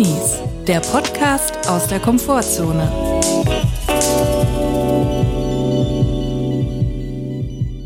[0.00, 2.90] Drinis, der Podcast aus der Komfortzone.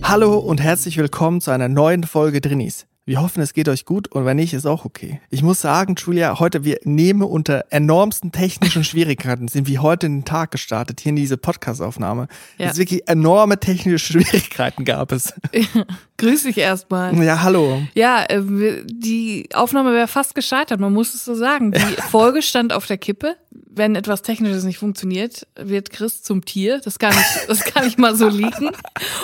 [0.00, 2.86] Hallo und herzlich willkommen zu einer neuen Folge Drinis.
[3.06, 5.20] Wir hoffen, es geht euch gut und wenn nicht, ist auch okay.
[5.28, 10.20] Ich muss sagen, Julia, heute wir nehmen unter enormsten technischen Schwierigkeiten sind wir heute in
[10.20, 12.28] den Tag gestartet, hier in diese Podcast-Aufnahme.
[12.56, 12.64] Ja.
[12.64, 15.34] Es ist wirklich enorme technische Schwierigkeiten gab es.
[16.16, 17.14] Grüß dich erstmal.
[17.22, 17.82] Ja, hallo.
[17.94, 18.42] Ja, äh,
[18.86, 21.72] die Aufnahme wäre fast gescheitert, man muss es so sagen.
[21.72, 21.78] Die
[22.10, 23.36] Folge stand auf der Kippe.
[23.76, 26.80] Wenn etwas Technisches nicht funktioniert, wird Chris zum Tier.
[26.84, 28.70] Das kann ich, das kann ich mal so liegen.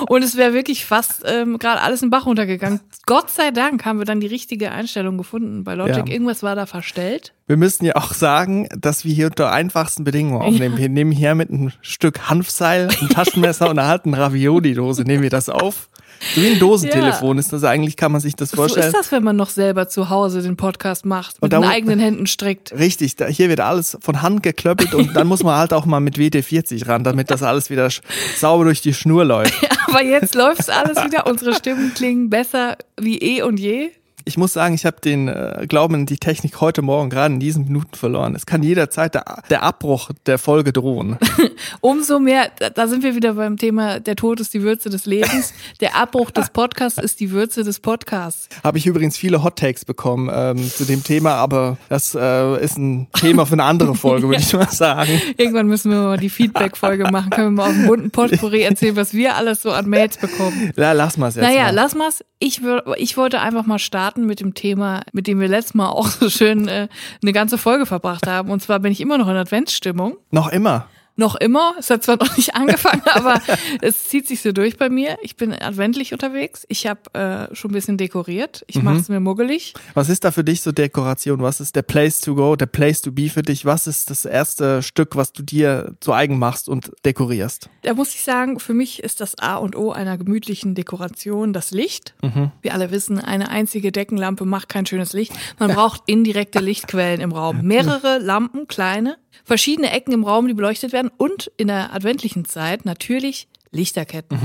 [0.08, 2.80] Und es wäre wirklich fast ähm, gerade alles im Bach runtergegangen.
[3.06, 5.96] Gott sei Dank haben wir dann die richtige Einstellung gefunden bei Logic.
[5.96, 6.06] Ja.
[6.06, 7.34] Irgendwas war da verstellt.
[7.46, 10.78] Wir müssen ja auch sagen, dass wir hier unter einfachsten Bedingungen aufnehmen.
[10.78, 15.30] Wir nehmen hier mit einem Stück Hanfseil, einem Taschenmesser und einer alten Ravioli-Dose nehmen wir
[15.30, 15.89] das auf.
[16.34, 18.86] So wie ein Dosentelefon ist das eigentlich, kann man sich das So vorstellen.
[18.86, 21.68] ist das, wenn man noch selber zu Hause den Podcast macht, mit Und da den
[21.68, 22.72] eigenen Händen strickt.
[22.72, 26.00] Richtig, da, hier wird alles von Hand geklöppelt und dann muss man halt auch mal
[26.00, 27.88] mit WD-40 ran, damit das alles wieder
[28.36, 29.54] sauber durch die Schnur läuft.
[29.88, 31.26] Aber jetzt läuft's alles wieder.
[31.26, 33.90] Unsere Stimmen klingen besser wie eh und je.
[34.24, 37.40] Ich muss sagen, ich habe den äh, Glauben in die Technik heute Morgen gerade in
[37.40, 38.34] diesen Minuten verloren.
[38.34, 41.16] Es kann jederzeit der, der Abbruch der Folge drohen.
[41.80, 45.52] Umso mehr, da- sind wir wieder beim Thema, der Tod ist die Würze des Lebens.
[45.80, 48.48] Der Abbruch des Podcasts ist die Würze des Podcasts.
[48.64, 52.78] Habe ich übrigens viele Hot Takes bekommen ähm, zu dem Thema, aber das äh, ist
[52.78, 55.20] ein Thema für eine andere Folge, würde ich mal sagen.
[55.36, 57.30] Irgendwann müssen wir mal die Feedback-Folge machen.
[57.30, 60.72] Können wir mal auf dem bunten Potpourri erzählen, was wir alles so an Mails bekommen.
[60.76, 61.44] Ja, lass mal es jetzt.
[61.44, 61.74] Naja, mal.
[61.74, 62.24] lass mal's.
[62.42, 62.62] Ich,
[62.96, 66.30] ich wollte einfach mal starten mit dem Thema, mit dem wir letztes Mal auch so
[66.30, 66.88] schön äh,
[67.22, 68.50] eine ganze Folge verbracht haben.
[68.50, 70.16] Und zwar bin ich immer noch in Adventsstimmung.
[70.30, 70.88] Noch immer.
[71.16, 71.74] Noch immer.
[71.78, 73.40] Es hat zwar noch nicht angefangen, aber
[73.80, 75.18] es zieht sich so durch bei mir.
[75.22, 76.64] Ich bin adventlich unterwegs.
[76.68, 78.64] Ich habe äh, schon ein bisschen dekoriert.
[78.66, 79.74] Ich mache es mir muggelig.
[79.94, 81.42] Was ist da für dich so Dekoration?
[81.42, 83.64] Was ist der Place to go, der Place to be für dich?
[83.64, 87.68] Was ist das erste Stück, was du dir zu eigen machst und dekorierst?
[87.82, 91.70] Da muss ich sagen, für mich ist das A und O einer gemütlichen Dekoration das
[91.70, 92.14] Licht.
[92.62, 95.32] Wir alle wissen, eine einzige Deckenlampe macht kein schönes Licht.
[95.58, 97.60] Man braucht indirekte Lichtquellen im Raum.
[97.62, 102.84] Mehrere Lampen, kleine, verschiedene Ecken im Raum, die beleuchtet werden und in der adventlichen Zeit
[102.84, 104.38] natürlich Lichterketten.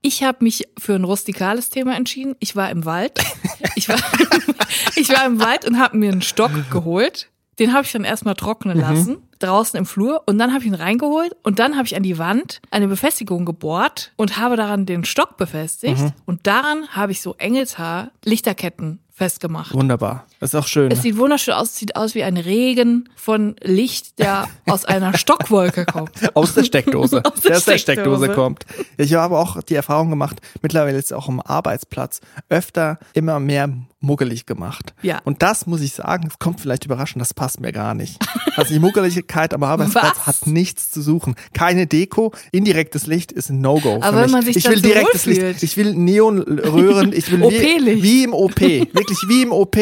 [0.00, 2.34] Ich habe mich für ein rustikales Thema entschieden.
[2.40, 3.18] Ich war im Wald.
[3.74, 3.96] Ich war,
[4.96, 7.30] ich war im Wald und habe mir einen Stock geholt.
[7.58, 10.22] Den habe ich dann erstmal trocknen lassen, draußen im Flur.
[10.26, 13.46] Und dann habe ich ihn reingeholt und dann habe ich an die Wand eine Befestigung
[13.46, 16.02] gebohrt und habe daran den Stock befestigt.
[16.26, 19.72] Und daran habe ich so Engelshaar Lichterketten festgemacht.
[19.72, 20.26] Wunderbar.
[20.40, 20.90] Das ist auch schön.
[20.90, 25.16] Es sieht wunderschön aus, es sieht aus wie ein Regen von Licht, der aus einer
[25.16, 26.10] Stockwolke kommt.
[26.34, 27.24] Aus der Steckdose.
[27.24, 28.28] Aus der der aus der Steckdose.
[28.30, 28.66] Kommt.
[28.96, 33.68] Ich habe auch die Erfahrung gemacht, mittlerweile ist auch am Arbeitsplatz öfter immer mehr
[34.02, 34.94] muggelig gemacht.
[35.02, 35.20] Ja.
[35.24, 38.18] Und das muss ich sagen, es kommt vielleicht überraschend, das passt mir gar nicht.
[38.56, 40.26] Also die Muggeligkeit am Arbeitsplatz Was?
[40.26, 41.36] hat nichts zu suchen.
[41.54, 44.00] Keine Deko, indirektes Licht ist ein No-Go.
[44.02, 45.26] Aber wenn man sich ich will so direktes.
[45.26, 45.62] Licht.
[45.62, 48.60] Ich will Neonröhren, ich will wie, wie im OP.
[48.60, 49.76] Wirklich wie im OP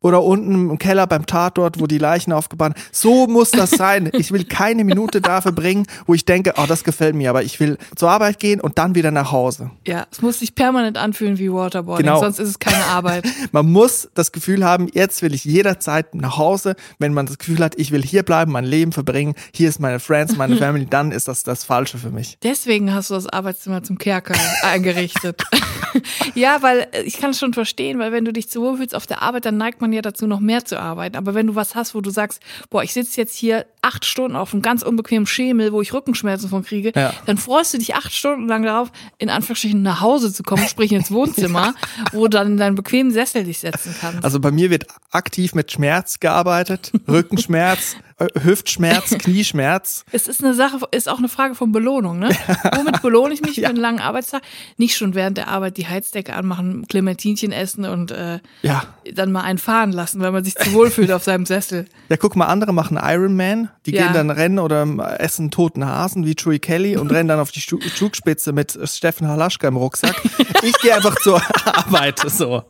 [0.00, 4.10] oder unten im Keller beim Tatort, wo die Leichen aufgebahrt So muss das sein.
[4.14, 7.60] Ich will keine Minute da verbringen, wo ich denke, oh, das gefällt mir, aber ich
[7.60, 9.70] will zur Arbeit gehen und dann wieder nach Hause.
[9.86, 12.20] Ja, es muss sich permanent anfühlen wie Waterboarding, Genau.
[12.20, 13.26] sonst ist es keine Arbeit.
[13.52, 16.76] Man muss das Gefühl haben, jetzt will ich jederzeit nach Hause.
[16.98, 20.00] Wenn man das Gefühl hat, ich will hier bleiben, mein Leben verbringen, hier ist meine
[20.00, 22.38] Friends, meine Family, dann ist das das Falsche für mich.
[22.42, 25.42] Deswegen hast du das Arbeitszimmer zum Kerker eingerichtet.
[26.34, 28.94] ja, weil äh, ich kann es schon verstehen, weil wenn du dich zu wohl fühlst
[28.94, 31.16] auf der Arbeit, dann neigt man ja dazu, noch mehr zu arbeiten.
[31.16, 34.36] Aber wenn du was hast, wo du sagst, boah, ich sitze jetzt hier acht Stunden
[34.36, 37.12] auf einem ganz unbequemen Schemel, wo ich Rückenschmerzen von kriege, Ja.
[37.26, 40.92] dann freust du dich acht Stunden lang darauf, in Anführungsstrichen nach Hause zu kommen, sprich
[40.92, 41.74] ins Wohnzimmer,
[42.12, 44.24] wo du dann in deinen bequemen Sessel dich setzen kannst.
[44.24, 47.96] Also bei mir wird aktiv mit Schmerz gearbeitet, Rückenschmerz,
[48.42, 50.04] Hüftschmerz, Knieschmerz.
[50.12, 52.28] Es ist eine Sache, ist auch eine Frage von Belohnung, ne?
[52.76, 54.42] Womit belohne ich mich für einen langen Arbeitstag?
[54.76, 58.84] Nicht schon während der Arbeit die Heizdecke anmachen, Clementinchen essen und äh, Ja.
[59.14, 61.86] dann mal einen fahren lassen, weil man sich zu wohl fühlt auf seinem Sessel.
[62.08, 64.04] Ja, guck mal, andere machen Ironman, die Ja.
[64.04, 64.86] gehen dann rennen oder
[65.20, 69.68] essen toten Hasen wie Troy Kelly und rennen dann auf die Zugspitze mit Steffen Halaschka
[69.68, 70.20] im Rucksack.
[70.62, 72.62] Ich gehe einfach zur Arbeit, so.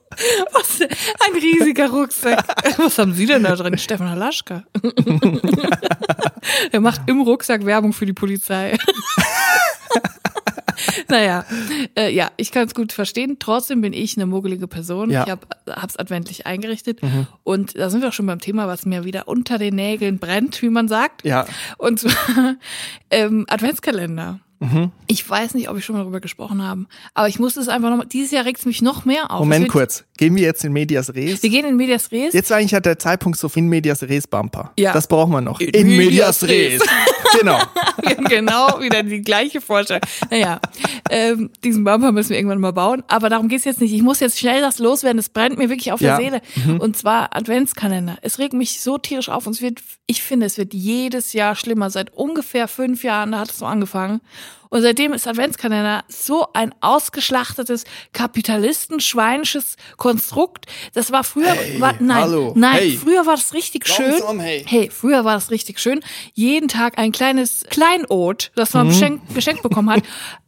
[0.53, 0.81] Was?
[0.81, 2.45] Ein riesiger Rucksack.
[2.79, 3.79] Was haben Sie denn da drin?
[3.79, 4.65] Stefan Halaschka.
[6.73, 8.77] er macht im Rucksack Werbung für die Polizei.
[11.09, 11.45] naja,
[11.97, 13.37] äh, ja, ich kann es gut verstehen.
[13.39, 15.11] Trotzdem bin ich eine muggelige Person.
[15.11, 15.25] Ja.
[15.25, 17.01] Ich hab, hab's adventlich eingerichtet.
[17.43, 20.61] Und da sind wir auch schon beim Thema, was mir wieder unter den Nägeln brennt,
[20.63, 21.25] wie man sagt.
[21.25, 21.47] Ja.
[21.79, 22.57] Und zwar
[23.11, 24.41] ähm, Adventskalender.
[25.07, 26.85] Ich weiß nicht, ob ich schon mal darüber gesprochen habe,
[27.15, 29.41] aber ich muss es einfach noch, dieses Jahr regt es mich noch mehr auf.
[29.41, 30.05] Moment kurz.
[30.19, 31.43] gehen wir jetzt in Medias Res?
[31.43, 32.35] Wir gehen in Medias Res.
[32.35, 34.73] Jetzt eigentlich hat der Zeitpunkt so in Medias Res Bumper.
[34.79, 34.93] Ja.
[34.93, 35.61] Das brauchen wir noch.
[35.61, 36.83] In Medias Res.
[37.39, 37.59] genau.
[38.29, 40.03] genau, wieder die gleiche Vorstellung.
[40.31, 40.61] Naja,
[41.11, 43.03] ähm, diesen Bumper müssen wir irgendwann mal bauen.
[43.09, 43.93] Aber darum geht's jetzt nicht.
[43.93, 45.19] Ich muss jetzt schnell das loswerden.
[45.19, 46.17] Es brennt mir wirklich auf Ja.
[46.17, 46.79] der Seele.
[46.79, 48.17] Und zwar Adventskalender.
[48.23, 49.47] Es regt mich so tierisch auf.
[49.47, 51.91] Und es wird, ich finde, es wird jedes Jahr schlimmer.
[51.91, 54.21] Seit ungefähr fünf Jahren, da hat es so angefangen.
[54.71, 60.67] Und seitdem ist Adventskalender so ein ausgeschlachtetes kapitalistenschweinisches Konstrukt.
[60.95, 62.97] Das war früher, Hey, war, nein, hallo, nein, hey.
[62.97, 64.11] früher war das richtig schön.
[64.11, 64.65] Langsam, hey.
[64.67, 66.01] Hey, früher war das richtig schön.
[66.35, 68.79] Jeden Tag ein kleines Kleinod, das Mhm.
[68.79, 70.03] man geschenkt, geschenkt bekommen hat.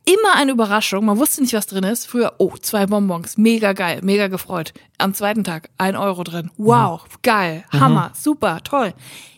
[0.05, 1.05] Immer eine Überraschung.
[1.05, 2.07] Man wusste nicht, was drin ist.
[2.07, 3.37] Früher, oh, zwei Bonbons.
[3.39, 4.73] Mega geil, mega gefreut.
[5.03, 6.51] Am zweiten Tag ein Euro drin.
[6.57, 8.95] Wow, geil, Hammer, super, toll.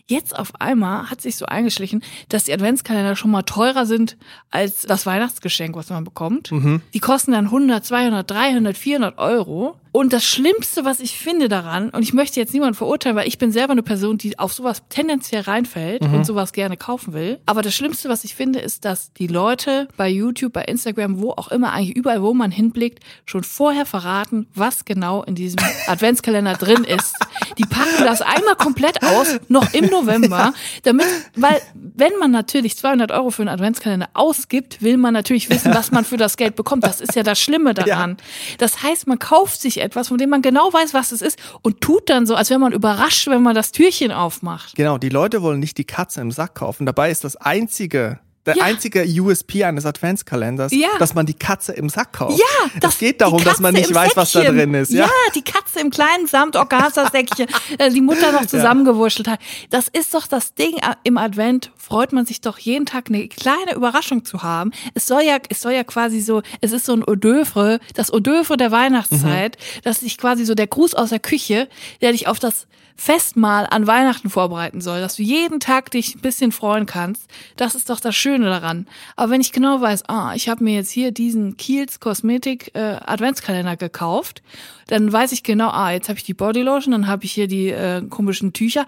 [0.07, 4.17] Jetzt auf einmal hat sich so eingeschlichen, dass die Adventskalender schon mal teurer sind
[4.51, 6.51] als das Weihnachtsgeschenk, was man bekommt.
[6.93, 9.79] Die kosten dann 100, 200, 300, 400 Euro.
[9.95, 13.37] Und das Schlimmste, was ich finde daran, und ich möchte jetzt niemanden verurteilen, weil ich
[13.37, 17.39] bin selber eine Person, die auf sowas tendenziell reinfällt und sowas gerne kaufen will.
[17.45, 21.31] Aber das Schlimmste, was ich finde, ist, dass die Leute bei YouTube, bei Instagram, wo
[21.31, 26.55] auch immer, eigentlich überall, wo man hinblickt, schon vorher verraten, was genau in diesem Adventskalender
[26.55, 27.15] drin ist.
[27.57, 30.53] Die packen das einmal komplett aus, noch im November,
[30.83, 31.05] damit,
[31.37, 35.91] weil wenn man natürlich 200 Euro für einen Adventskalender ausgibt, will man natürlich wissen, was
[35.91, 36.83] man für das Geld bekommt.
[36.83, 38.17] Das ist ja das Schlimme daran.
[38.57, 41.81] Das heißt, man kauft sich etwas, von dem man genau weiß, was es ist und
[41.81, 44.75] tut dann so, als wäre man überrascht, wenn man das Türchen aufmacht.
[44.75, 46.85] Genau, die Leute wollen nicht die Katze im Sack kaufen.
[46.85, 48.63] Dabei ist das einzige, der Ja.
[48.63, 50.87] einzige USP eines Adventskalenders, Ja.
[50.99, 52.37] dass man die Katze im Sack kauft.
[52.39, 54.57] Ja, es das, geht darum, dass man nicht weiß, was da Säckchen.
[54.57, 54.91] drin ist.
[54.91, 57.47] Ja, Ja, die Katze im kleinen Samt-Organza-Säckchen,
[57.77, 59.39] äh, die Mutter noch zusammengewurschtelt hat.
[59.69, 60.75] Das ist doch das Ding.
[60.77, 64.71] äh, Im Advent freut man sich doch jeden Tag eine kleine Überraschung zu haben.
[64.93, 68.11] Es soll ja, es soll ja quasi so, es ist so ein Eau d'oeuvre, das
[68.11, 69.81] Eau d'oeuvre der Weihnachtszeit, Mhm.
[69.83, 71.67] das sich quasi so der Gruß aus der Küche,
[72.01, 76.21] der dich auf das Festmahl an Weihnachten vorbereiten soll, dass du jeden Tag dich ein
[76.21, 77.29] bisschen freuen kannst.
[77.57, 78.87] Das ist doch das Schöne daran.
[79.15, 82.97] Aber wenn ich genau weiß, ah, ich habe mir jetzt hier diesen Kiehl's Kosmetik äh,
[83.05, 84.41] Adventskalender gekauft,
[84.87, 87.69] dann weiß ich genau, ah, jetzt habe ich die Bodylotion, dann habe ich hier die
[87.69, 88.85] äh, komischen Tücher.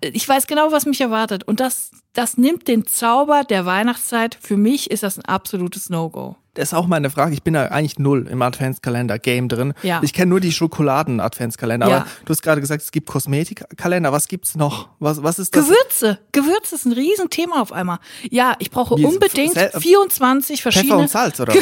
[0.00, 1.44] Ich weiß genau, was mich erwartet.
[1.44, 4.38] Und das, das nimmt den Zauber der Weihnachtszeit.
[4.40, 6.36] Für mich ist das ein absolutes No-Go.
[6.60, 7.32] Ist auch meine Frage.
[7.34, 9.74] Ich bin da eigentlich null im Adventskalender-Game drin.
[9.82, 10.00] Ja.
[10.02, 11.88] Ich kenne nur die Schokoladen-Adventskalender.
[11.88, 11.96] Ja.
[11.98, 14.12] Aber du hast gerade gesagt, es gibt Kosmetikkalender.
[14.12, 14.88] Was gibt's noch?
[14.98, 15.66] Was, was ist das?
[15.66, 16.18] Gewürze.
[16.32, 17.98] Gewürze ist ein Riesenthema auf einmal.
[18.30, 21.52] Ja, ich brauche Wie- unbedingt Sel- 24 Pfeffer verschiedene und Salz, oder?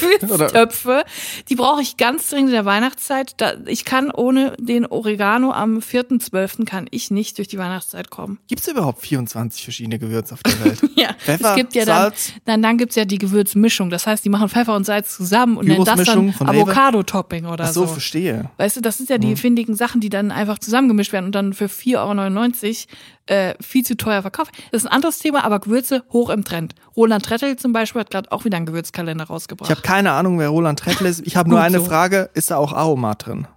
[0.00, 1.04] Gewürztöpfe.
[1.48, 3.34] Die brauche ich ganz dringend in der Weihnachtszeit.
[3.66, 6.64] Ich kann ohne den Oregano am 4.12.
[6.64, 8.38] kann ich nicht durch die Weihnachtszeit kommen.
[8.48, 10.80] Gibt's überhaupt 24 verschiedene Gewürze auf der Welt?
[10.96, 12.32] Ja, Pfeffer, es gibt ja dann, Salz?
[12.46, 13.90] dann, dann gibt's ja die Gewürzmischung.
[13.90, 16.34] Das heißt, die machen Pfeffer und Salz zusammen und nennen das dann?
[16.38, 17.92] Avocado-Topping oder Ach so, so.
[17.94, 18.50] verstehe.
[18.56, 21.52] Weißt du, das sind ja die findigen Sachen, die dann einfach zusammengemischt werden und dann
[21.52, 22.86] für 4,99
[23.28, 24.52] Euro äh, viel zu teuer verkauft.
[24.70, 26.74] Das ist ein anderes Thema, aber Gewürze hoch im Trend.
[26.96, 29.68] Roland Trettel zum Beispiel hat gerade auch wieder einen Gewürzkalender rausgebracht.
[29.70, 31.26] Ich habe keine Ahnung, wer Roland Trettel ist.
[31.26, 31.84] Ich habe nur eine so.
[31.86, 32.30] Frage.
[32.34, 33.46] Ist da auch Aromat drin?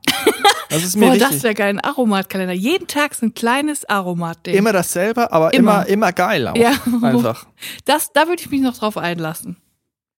[0.72, 1.30] Das ist mir Boah, wichtig.
[1.32, 2.54] das wäre geil, ein Aromatkalender.
[2.54, 4.54] Jeden Tag so ein kleines Aromat-Ding.
[4.56, 5.78] immer dasselbe, aber Immer.
[5.82, 6.56] immer, immer geil auch.
[6.56, 6.74] Ja.
[7.02, 7.48] Einfach.
[7.86, 9.58] Das, da würde ich mich noch drauf einlassen.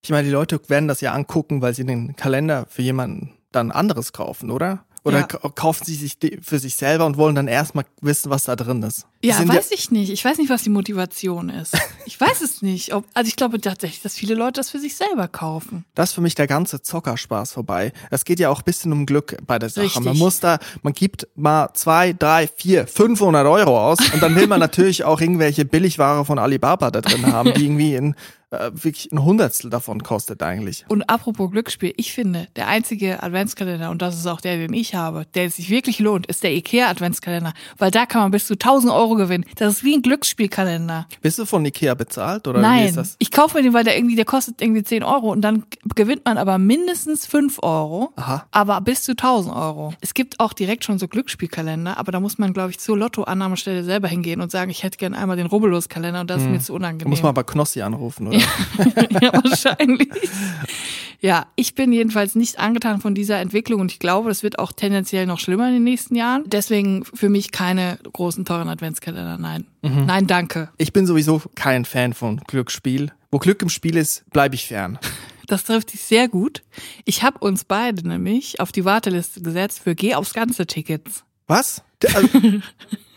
[0.04, 3.72] Ich meine, die Leute werden das ja angucken, weil sie den Kalender für jemanden dann
[3.72, 4.86] anderes kaufen, oder?
[5.04, 5.24] Oder Ja.
[5.24, 8.84] ka- kaufen sie sich für sich selber und wollen dann erstmal wissen, was da drin
[8.84, 9.08] ist.
[9.24, 10.12] Ja, sind weiß ich nicht.
[10.12, 11.76] Ich weiß nicht, was die Motivation ist.
[12.08, 12.94] Ich weiß es nicht.
[12.96, 15.86] Ob, also ich glaube tatsächlich, dass viele Leute das für sich selber kaufen.
[15.94, 17.94] Das ist für mich der ganze Zockerspaß vorbei.
[18.10, 19.86] Es geht ja auch ein bisschen um Glück bei der Sache.
[19.86, 20.04] Richtig.
[20.04, 24.48] Man muss da, man gibt mal zwei, drei, vier, 500 Euro aus und dann will
[24.48, 28.16] man natürlich auch irgendwelche Billigware von Alibaba da drin haben, die irgendwie in,
[28.52, 30.86] äh, wirklich ein Hundertstel davon kostet eigentlich.
[30.90, 34.94] Und apropos Glücksspiel, ich finde, der einzige Adventskalender, und das ist auch der, den ich
[34.94, 37.54] habe, der sich wirklich lohnt, ist der IKEA Adventskalender.
[37.78, 39.46] Weil da kann man bis zu 1000 Euro gewinnen.
[39.56, 41.08] Das ist wie ein Glücksspielkalender.
[41.22, 43.16] Bist du von Ikea bezahlt oder wie Nein, ist das?
[43.20, 45.64] ich kaufe mir den, weil der irgendwie, der kostet irgendwie 10 Euro und dann
[45.96, 48.46] gewinnt man aber mindestens 5 Euro, Aha.
[48.52, 49.94] aber bis zu 1000 Euro.
[50.02, 53.84] Es gibt auch direkt schon so Glücksspielkalender, aber da muss man, glaube ich, zur Lottoannahmestelle
[53.84, 56.74] selber hingehen und sagen, ich hätte gern einmal den Rubbellos-Kalender und das ist mir zu
[56.74, 57.06] Da unangenehm.
[57.06, 57.10] Hm.
[57.10, 58.41] muss man aber Knossi anrufen, oder?
[59.22, 60.10] ja, wahrscheinlich.
[61.20, 64.72] Ja, ich bin jedenfalls nicht angetan von dieser Entwicklung und ich glaube, das wird auch
[64.72, 66.44] tendenziell noch schlimmer in den nächsten Jahren.
[66.48, 69.38] Deswegen für mich keine großen, teuren Adventskalender.
[69.38, 69.68] Nein.
[69.84, 70.06] Mhm.
[70.08, 70.70] Nein, danke.
[70.78, 73.12] Ich bin sowieso kein Fan von Glücksspiel.
[73.30, 74.98] Wo Glück im Spiel ist, bleibe ich fern.
[75.48, 76.64] Das trifft dich sehr gut.
[77.04, 81.26] Ich habe uns beide nämlich auf die Warteliste gesetzt für Geh aufs Ganze Tickets.
[81.46, 81.84] Was?
[82.14, 82.30] Also,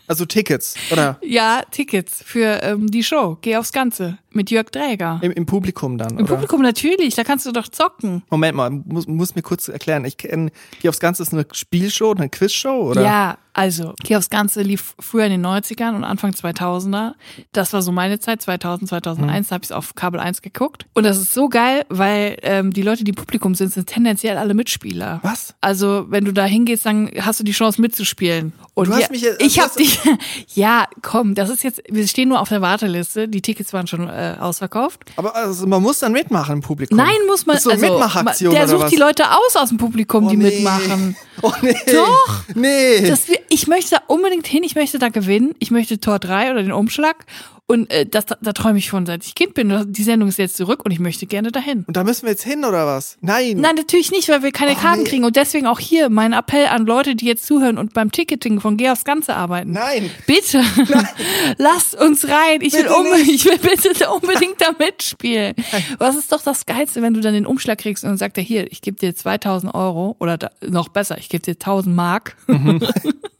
[0.07, 1.17] Also Tickets, oder?
[1.23, 3.37] Ja, Tickets für ähm, die Show.
[3.41, 4.17] Geh aufs Ganze.
[4.31, 5.19] Mit Jörg Dräger.
[5.21, 6.33] Im, im Publikum dann, Im oder?
[6.35, 8.21] Publikum natürlich, da kannst du doch zocken.
[8.29, 10.03] Moment mal, muss, muss mir kurz erklären.
[10.03, 13.01] Ich kenne, Geh aufs Ganze ist eine Spielshow, eine Quizshow, oder?
[13.01, 17.13] Ja, also, Geh aufs Ganze lief früher in den 90ern und Anfang 2000er.
[17.53, 20.85] Das war so meine Zeit, 2000, 2001, da habe ich auf Kabel 1 geguckt.
[20.93, 24.37] Und das ist so geil, weil ähm, die Leute, die im Publikum sind, sind tendenziell
[24.37, 25.21] alle Mitspieler.
[25.23, 25.55] Was?
[25.61, 28.51] Also, wenn du da hingehst, dann hast du die Chance mitzuspielen.
[28.73, 29.94] Und Du hast mich jetzt- ich habe dich,
[30.53, 33.27] ja, komm, das ist jetzt, wir stehen nur auf der Warteliste.
[33.27, 35.01] Die Tickets waren schon äh, ausverkauft.
[35.17, 36.97] Aber also, man muss dann mitmachen im Publikum.
[36.97, 38.91] Nein, muss man, Das ist so also, Mitmachaktion der sucht was?
[38.91, 40.55] die Leute aus aus dem Publikum, Oh, die nee.
[40.55, 41.15] mitmachen.
[41.41, 41.75] Oh nee.
[41.91, 42.43] Doch.
[42.55, 43.07] Nee.
[43.09, 46.63] Das ich möchte da unbedingt hin, ich möchte da gewinnen, ich möchte Tor 3 oder
[46.63, 47.25] den Umschlag
[47.67, 49.91] und äh, das, da, da träume ich von, seit ich Kind bin.
[49.91, 51.83] Die Sendung ist jetzt zurück und ich möchte gerne dahin.
[51.87, 53.17] Und da müssen wir jetzt hin, oder was?
[53.21, 53.57] Nein.
[53.57, 55.09] Nein, natürlich nicht, weil wir keine Oh, Karten nee.
[55.09, 58.59] kriegen und deswegen auch hier mein Appell an Leute, die jetzt zuhören und beim Ticketing
[58.59, 59.71] von aufs Ganze arbeiten.
[59.71, 60.11] Nein.
[60.27, 60.61] Bitte,
[61.57, 62.61] lasst uns rein.
[62.61, 65.55] Ich will, Bitte unbedingt, ich will bitte unbedingt da mitspielen.
[65.97, 68.43] Was ist doch das Geilste, wenn du dann den Umschlag kriegst und dann sagt er,
[68.43, 72.37] hier, ich gebe dir 2000 Euro oder da, noch besser, ich gebe dir 1000 Mark.
[72.47, 72.87] Mhm.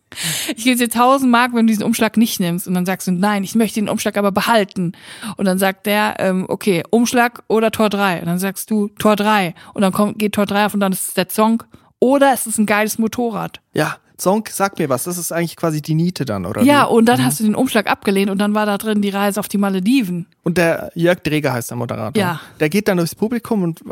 [0.55, 2.67] Ich gebe dir 1000 Mark, wenn du diesen Umschlag nicht nimmst.
[2.67, 4.93] Und dann sagst du, nein, ich möchte den Umschlag aber behalten.
[5.37, 8.19] Und dann sagt der, ähm, okay, Umschlag oder Tor 3.
[8.19, 9.53] Und dann sagst du Tor 3.
[9.73, 11.63] Und dann kommt, geht Tor 3 auf und dann ist es der Song.
[11.99, 13.61] Oder es ist ein geiles Motorrad.
[13.73, 15.03] Ja, Song, sag mir was.
[15.03, 16.61] Das ist eigentlich quasi die Niete dann, oder?
[16.61, 16.93] Ja, wie?
[16.93, 19.47] und dann hast du den Umschlag abgelehnt und dann war da drin die Reise auf
[19.47, 20.27] die Malediven.
[20.47, 22.21] Und der Jörg Dreger heißt der Moderator.
[22.21, 22.39] Ja.
[22.59, 23.85] Der geht dann durchs Publikum und äh,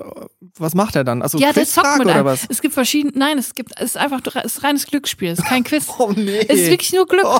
[0.59, 1.23] was macht er dann?
[1.23, 2.25] Also Ja, der zockt mit oder einem.
[2.25, 2.45] was?
[2.47, 5.45] Es gibt verschiedene, nein, es gibt, es ist einfach, es ist reines Glücksspiel, es ist
[5.45, 5.87] kein Quiz.
[5.97, 6.45] Oh nee.
[6.47, 7.25] Es ist wirklich nur Glück.
[7.25, 7.39] Oh.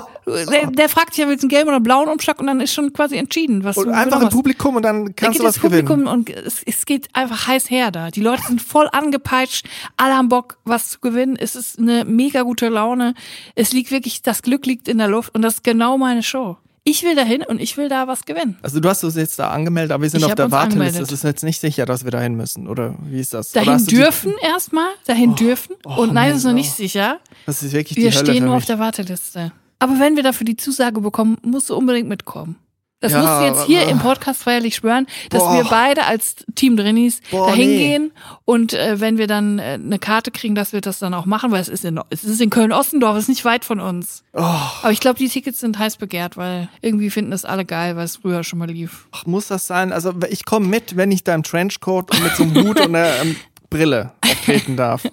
[0.50, 2.74] Der, der fragt ja, willst du einen gelben oder einen blauen Umschlag und dann ist
[2.74, 5.48] schon quasi entschieden, was Und du einfach im Publikum und dann Da kannst geht du
[5.48, 6.08] was das Publikum gewinnen.
[6.08, 8.10] und es, es geht einfach heiß her da.
[8.10, 11.36] Die Leute sind voll angepeitscht, alle haben Bock, was zu gewinnen.
[11.40, 13.14] Es ist eine mega gute Laune.
[13.54, 16.58] Es liegt wirklich, das Glück liegt in der Luft und das ist genau meine Show.
[16.86, 18.58] Ich will dahin und ich will da was gewinnen.
[18.62, 21.02] Also du hast uns jetzt da angemeldet, aber wir sind Ich auf der Warteliste.
[21.02, 23.54] Es ist jetzt nicht sicher, dass wir dahin müssen, oder wie ist das?
[23.54, 25.76] Dahin dürfen erstmal, dahin dürfen.
[25.86, 26.56] oh, und nein, es ist noch oh.
[26.56, 27.20] nicht sicher.
[27.46, 29.54] Das ist wirklich Wir die Hölle stehen für nur auf der Warteliste.
[29.80, 32.58] Aber wenn wir dafür die Zusage bekommen, musst du unbedingt mitkommen.
[33.04, 35.56] Das Ja, musst du jetzt hier im Podcast feierlich schwören, dass Boah.
[35.56, 37.78] wir beide als Team Drinnies Boah, dahin nee.
[37.78, 38.12] gehen
[38.46, 41.52] und äh, wenn wir dann äh, eine Karte kriegen, dass wir das dann auch machen,
[41.52, 44.24] weil es ist in, es ist in Köln-Ostendorf, es ist nicht weit von uns.
[44.32, 47.98] Oh, Aber ich glaube, die Tickets sind heiß begehrt, weil irgendwie finden das alle geil,
[47.98, 49.08] weil es früher schon mal lief.
[49.12, 49.92] ach, muss das sein?
[49.92, 52.96] Also ich komme mit, wenn ich da im Trenchcoat und mit so einem Hut und
[52.96, 53.36] einer ähm,
[53.70, 55.04] Brille auftreten darf.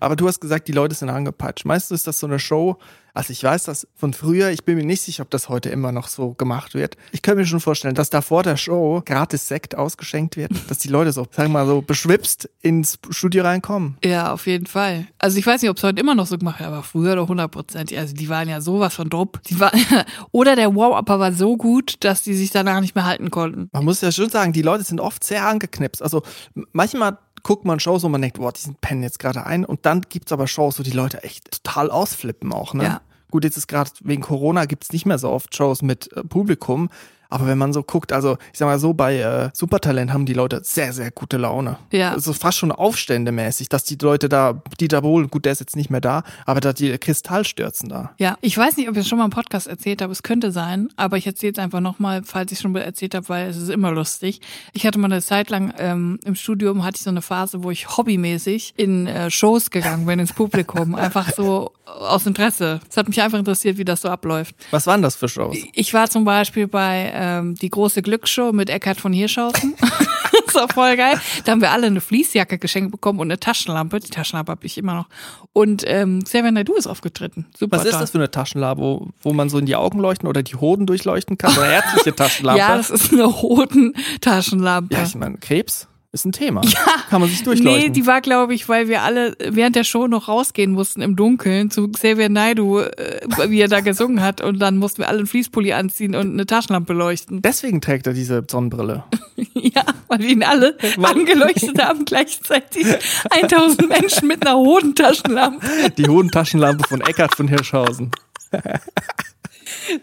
[0.00, 1.64] Aber du hast gesagt, die Leute sind angepeitscht.
[1.64, 2.78] Meinst du, ist das so eine Show?
[3.18, 5.90] Also ich weiß das von früher, ich bin mir nicht sicher, ob das heute immer
[5.90, 6.96] noch so gemacht wird.
[7.10, 10.78] Ich könnte mir schon vorstellen, dass da vor der Show gratis Sekt ausgeschenkt wird, dass
[10.78, 13.96] die Leute so, sagen wir mal so, beschwipst ins Studio reinkommen.
[14.04, 15.08] Ja, auf jeden Fall.
[15.18, 17.24] Also ich weiß nicht, ob es heute immer noch so gemacht wird, aber früher doch
[17.24, 17.92] 100 Prozent.
[17.92, 19.42] Also die waren ja sowas von drupp.
[19.48, 19.76] Die waren,
[20.30, 23.68] oder der Wow-Upper war so gut, dass die sich danach nicht mehr halten konnten.
[23.72, 26.02] Man muss ja schon sagen, die Leute sind oft sehr angeknipst.
[26.02, 26.22] Also
[26.70, 29.64] manchmal guckt man Shows, wo man denkt, boah, die sind pennen jetzt gerade ein.
[29.64, 32.74] Und dann gibt's aber Shows, wo die Leute echt total ausflippen auch.
[32.74, 32.84] Ne?
[32.84, 33.00] Ja.
[33.30, 36.88] Gut, jetzt ist gerade wegen Corona gibt's nicht mehr so oft Shows mit äh, Publikum.
[37.30, 40.32] Aber wenn man so guckt, also ich sag mal so, bei äh, Supertalent haben die
[40.32, 41.78] Leute sehr, sehr gute Laune.
[41.92, 42.12] Ja.
[42.12, 45.90] Also fast schon aufständemäßig, dass die Leute da, Dieter Bohlen, gut, der ist jetzt nicht
[45.90, 48.12] mehr da, aber da die Kristallstürzen da.
[48.18, 50.52] Ja, ich weiß nicht, ob ich es schon mal im Podcast erzählt habe, es könnte
[50.52, 53.56] sein, aber ich erzähle es einfach nochmal, falls ich schon mal erzählt habe, weil es
[53.56, 54.40] ist immer lustig.
[54.72, 57.70] Ich hatte mal eine Zeit lang ähm, im Studium, hatte ich so eine Phase, wo
[57.70, 62.80] ich hobbymäßig in äh, Shows gegangen bin, ins Publikum, einfach so aus Interesse.
[62.88, 64.54] Es hat mich einfach interessiert, wie das so abläuft.
[64.70, 65.56] Was waren das für Shows?
[65.72, 69.74] Ich war zum Beispiel bei ähm, die große Glücksshow mit Eckhard von Hirschhausen.
[70.46, 71.20] das war voll geil.
[71.44, 73.98] Da haben wir alle eine Fließjacke geschenkt bekommen und eine Taschenlampe.
[73.98, 75.08] Die Taschenlampe habe ich immer noch.
[75.52, 77.46] Und ähm, Xavier Naidoo ist aufgetreten.
[77.56, 78.00] Super Was ist toll.
[78.00, 80.86] das für eine Taschenlampe, wo, wo man so in die Augen leuchten oder die Hoden
[80.86, 81.52] durchleuchten kann?
[81.56, 82.60] Oder ärztliche Taschenlampe?
[82.60, 84.94] Ja, das ist eine Hodentaschenlampe.
[84.94, 86.62] Ja, ich meine, Krebs ist ein Thema.
[87.10, 87.92] Kann man sich Nee, durchleuchten.
[87.92, 91.70] die war, glaube ich, weil wir alle während der Show noch rausgehen mussten im Dunkeln
[91.70, 94.40] zu Xavier Naidoo, äh, wie er da gesungen hat.
[94.40, 97.42] Und dann mussten wir alle einen Fließpulli anziehen und eine Taschenlampe leuchten.
[97.42, 99.04] Deswegen trägt er diese Sonnenbrille.
[99.54, 102.86] Ja, weil wir ihn alle angeleuchtet haben gleichzeitig.
[103.30, 105.66] 1000 Menschen mit einer Hodentaschenlampe.
[105.96, 108.10] Die Hodentaschenlampe von Eckart von Hirschhausen.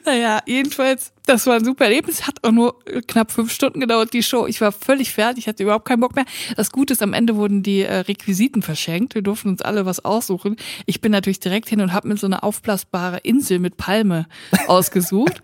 [0.06, 2.28] Naja, jedenfalls das war ein super Erlebnis.
[2.28, 4.46] Hat auch nur knapp fünf Stunden gedauert, die Show.
[4.48, 6.26] Ich war völlig fertig, hatte überhaupt keinen Bock mehr.
[6.56, 9.16] Das Gute ist, am Ende wurden die äh, Requisiten verschenkt.
[9.16, 10.56] Wir durften uns alle was aussuchen.
[10.86, 14.28] Ich bin natürlich direkt hin und habe mir so eine aufblasbare Insel mit Palme
[14.68, 15.40] ausgesucht.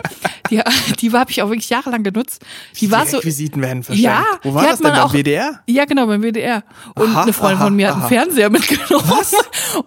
[0.49, 0.61] die
[0.99, 2.43] die habe ich auch wirklich jahrelang genutzt.
[2.75, 3.17] Die, die war so.
[3.17, 4.03] Requisiten werden verschenkt.
[4.05, 4.91] Ja, Wo war das denn?
[4.91, 5.61] Beim auch- WDR?
[5.67, 6.63] Ja, genau, beim WDR.
[6.95, 8.07] Und Aha, eine Freundin aha, von mir hat einen aha.
[8.09, 9.11] Fernseher mitgenommen.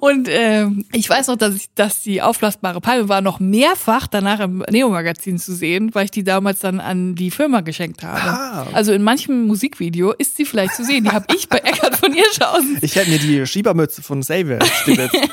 [0.00, 4.40] Und ähm, ich weiß noch, dass ich, dass die aufblasbare Palme war noch mehrfach danach
[4.40, 8.20] im Neo-Magazin zu sehen, weil ich die damals dann an die Firma geschenkt habe.
[8.20, 8.66] Ah.
[8.72, 11.04] Also in manchem Musikvideo ist sie vielleicht zu sehen.
[11.04, 12.78] Die habe ich bei Eckart von Irschausen.
[12.80, 15.16] Ich hätte mir die Schiebermütze von Xavier stibitzt.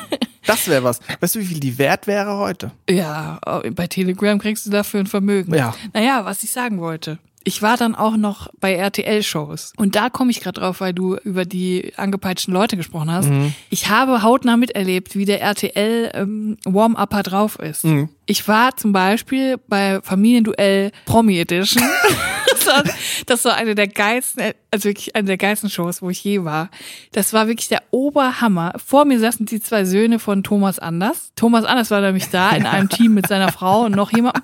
[0.48, 1.00] Das wäre was.
[1.20, 2.72] Weißt du, wie viel die wert wäre heute?
[2.90, 3.40] Ja,
[3.74, 5.54] bei Telegram kriegst du dafür ein Vermögen.
[5.54, 5.74] Ja.
[5.94, 7.20] Naja, was ich sagen wollte.
[7.44, 9.74] Ich war dann auch noch bei RTL-Shows.
[9.78, 13.30] Und da komme ich gerade drauf, weil du über die angepeitschten Leute gesprochen hast.
[13.70, 17.86] Ich habe hautnah miterlebt, wie der RTL-Warm-Upper drauf ist.
[18.26, 21.84] Ich war zum Beispiel bei Familienduell Promi Edition.
[22.66, 22.84] das, war,
[23.26, 26.70] das war eine der geilsten, also wirklich eine der geilsten Shows, wo ich je war.
[27.12, 28.74] Das war wirklich der Oberhammer.
[28.84, 31.32] Vor mir saßen die zwei Söhne von Thomas Anders.
[31.36, 34.36] Thomas Anders war nämlich da in einem Team mit seiner Frau und noch jemand.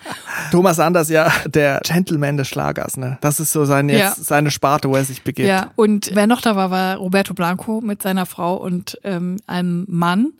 [0.51, 3.17] Thomas Anders, ja, der Gentleman des Schlagers, ne?
[3.21, 4.09] Das ist so seine, Ja.
[4.09, 5.47] jetzt, seine Sparte, wo er sich begibt.
[5.47, 9.85] Ja, und wer noch da war, war Roberto Blanco mit seiner Frau und ähm, einem
[9.87, 10.33] Mann.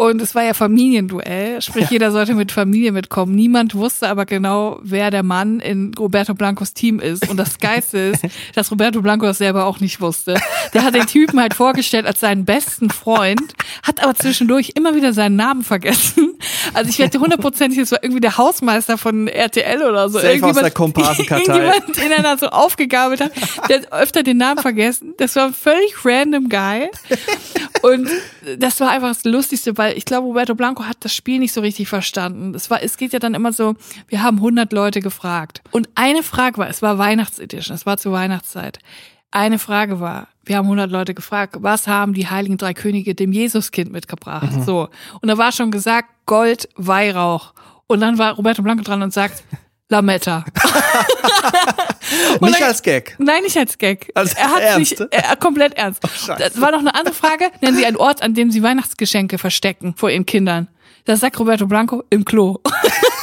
[0.00, 3.34] Und es war ja Familienduell, sprich jeder sollte mit Familie mitkommen.
[3.34, 7.28] Niemand wusste aber genau, wer der Mann in Roberto Blancos Team ist.
[7.28, 8.22] Und das Geiste ist,
[8.54, 10.40] dass Roberto Blanco das selber auch nicht wusste.
[10.72, 13.42] Der hat den Typen halt vorgestellt als seinen besten Freund,
[13.82, 16.32] hat aber zwischendurch immer wieder seinen Namen vergessen.
[16.72, 20.18] Also ich wette hundertprozentig, es war irgendwie der Hausmeister von RTL oder so.
[20.18, 21.44] Safe aus Irgendjemand- der Komparsenkartei.
[21.58, 23.32] Irgendjemand, den er da so aufgegabelt hat,
[23.68, 25.12] der hat öfter den Namen vergessen.
[25.18, 26.88] Das war ein völlig random Guy.
[27.82, 28.08] Und
[28.58, 31.60] das war einfach das Lustigste, weil ich glaube, Roberto Blanco hat das Spiel nicht so
[31.60, 32.54] richtig verstanden.
[32.54, 33.74] Es war, es geht ja dann immer so,
[34.08, 35.62] wir haben 100 Leute gefragt.
[35.70, 38.78] Und eine Frage war, es war Weihnachtsedition, es war zur Weihnachtszeit.
[39.30, 43.32] Eine Frage war, wir haben 100 Leute gefragt, was haben die heiligen drei Könige dem
[43.32, 44.50] Jesuskind mitgebracht?
[44.64, 44.88] So.
[45.20, 47.54] Und da war schon gesagt, Gold, Weihrauch.
[47.86, 49.44] Und dann war Roberto Blanco dran und sagt,
[49.90, 50.44] Lametta.
[52.40, 53.14] Nicht dann- als Gag.
[53.18, 54.10] Nein, nicht als Gag.
[54.14, 54.96] Also er hat ernst?
[54.98, 56.02] sich er, komplett ernst.
[56.08, 56.36] Scheiße.
[56.42, 57.50] das war noch eine andere Frage.
[57.60, 60.68] Nennen Sie einen Ort, an dem Sie Weihnachtsgeschenke verstecken vor Ihren Kindern.
[61.04, 62.58] Das sagt Roberto Blanco im Klo.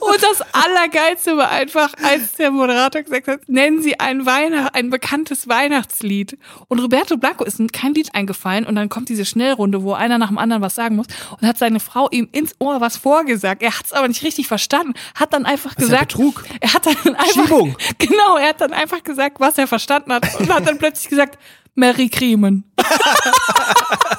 [0.00, 4.90] Und das Allergeilste war einfach, als der Moderator gesagt hat, nennen Sie ein Weihnacht, ein
[4.90, 6.38] bekanntes Weihnachtslied.
[6.68, 10.28] Und Roberto Blanco ist kein Lied eingefallen und dann kommt diese Schnellrunde, wo einer nach
[10.28, 11.06] dem anderen was sagen muss
[11.40, 13.62] und hat seine Frau ihm ins Ohr was vorgesagt.
[13.62, 16.44] Er hat es aber nicht richtig verstanden, hat dann einfach ja gesagt, Betrug.
[16.60, 17.76] er hat dann einfach, Schiebung.
[17.98, 21.38] genau, er hat dann einfach gesagt, was er verstanden hat und hat dann plötzlich gesagt,
[21.74, 22.64] Mary Kriemen.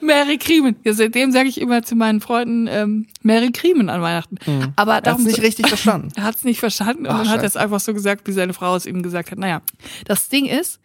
[0.00, 0.76] Mary Kriemen.
[0.84, 4.36] Ja, seitdem sage ich immer zu meinen Freunden ähm, Mary Kriemen an Weihnachten.
[4.76, 6.08] Aber Er hat darum es nicht richtig verstanden.
[6.16, 8.74] er hat es nicht verstanden und Ach, hat es einfach so gesagt, wie seine Frau
[8.76, 9.38] es ihm gesagt hat.
[9.38, 9.62] Naja,
[10.06, 10.80] das Ding ist,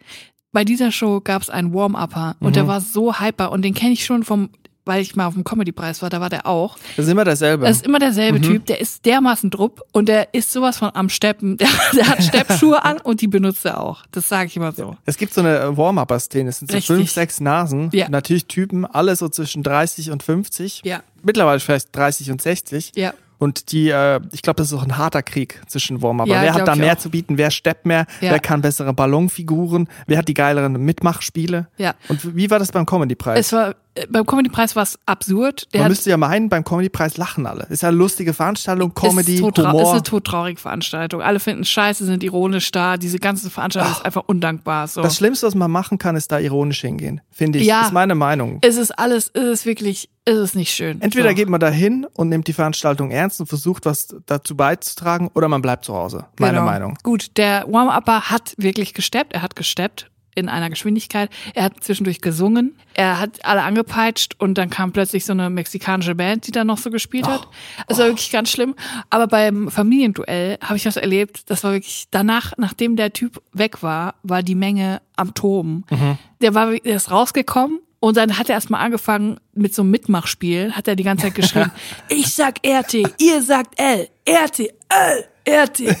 [0.52, 2.52] bei dieser Show gab es einen Warm-Upper und Mhm.
[2.54, 4.48] der war so hyper und den kenne ich schon vom,
[4.86, 6.78] weil ich mal auf dem Comedy-Preis war, da war der auch.
[6.96, 7.66] Das ist immer dasselbe.
[7.66, 11.08] Das ist immer derselbe Typ, der ist dermaßen drupp und der ist sowas von am
[11.08, 11.56] Steppen.
[11.66, 14.04] Der, der hat Steppschuhe an und die benutzt er auch.
[14.12, 14.96] Das sage ich immer so.
[15.04, 16.96] Es gibt so eine Warm-Upper-Szene, es sind so Richtig.
[16.96, 17.90] fünf, sechs Nasen.
[17.92, 18.08] Ja.
[18.08, 20.82] Natürlich Typen, alle so zwischen 30 und 50.
[20.84, 21.02] Ja.
[21.22, 22.92] Mittlerweile vielleicht 30 und 60.
[22.94, 23.12] Ja.
[23.38, 26.30] Und die, äh, ich glaube, das ist auch ein harter Krieg zwischen Warm-Upper.
[26.30, 26.98] Ja, wer hat da mehr auch.
[26.98, 27.36] zu bieten?
[27.36, 28.06] Wer steppt mehr?
[28.20, 28.30] Ja.
[28.32, 29.88] Wer kann bessere Ballonfiguren?
[30.06, 31.68] Wer hat die geileren Mitmachspiele?
[31.76, 31.94] Ja.
[32.08, 33.38] Und wie war das beim Comedy-Preis?
[33.38, 33.74] Es war,
[34.08, 35.66] beim Comedy-Preis war es absurd.
[35.72, 37.64] Der Man müsste ja meinen, beim Comedy-Preis lachen alle.
[37.70, 39.92] Ist ja eine lustige Veranstaltung, Comedy, ist, todtra- ist Humor.
[39.92, 41.22] eine todtraurige Veranstaltung.
[41.22, 42.96] Alle finden scheiße, sind ironisch da.
[42.96, 44.88] Diese ganze Veranstaltung ist einfach undankbar.
[44.88, 45.02] So.
[45.02, 47.20] Das Schlimmste, was man machen kann, ist da ironisch hingehen.
[47.30, 47.66] Finde ich.
[47.66, 47.82] Ja.
[47.82, 48.58] Ist meine Meinung.
[48.62, 51.00] es ist alles, es ist wirklich, es ist nicht schön.
[51.00, 51.34] Entweder so.
[51.34, 55.48] geht man da hin und nimmt die Veranstaltung ernst und versucht, was dazu beizutragen, oder
[55.48, 56.26] man bleibt zu Hause.
[56.38, 56.64] Meine Genau.
[56.64, 56.98] Meinung.
[57.02, 59.32] Gut, der Warm-Upper hat wirklich gesteppt.
[59.32, 61.30] Er hat gesteppt in einer Geschwindigkeit.
[61.54, 62.76] Er hat zwischendurch gesungen.
[62.94, 66.78] Er hat alle angepeitscht und dann kam plötzlich so eine mexikanische Band, die da noch
[66.78, 67.48] so gespielt hat.
[67.88, 68.74] Es war wirklich ganz schlimm.
[69.10, 71.50] Aber beim Familienduell habe ich was erlebt.
[71.50, 75.84] Das war wirklich danach, nachdem der Typ weg war, war die Menge am Toben.
[76.40, 77.80] Der war, der ist rausgekommen.
[77.98, 81.34] Und dann hat er erstmal angefangen mit so einem Mitmachspiel, hat er die ganze Zeit
[81.34, 81.70] geschrieben,
[82.08, 85.96] ich sag RT, ihr sagt L, RTL, RTL.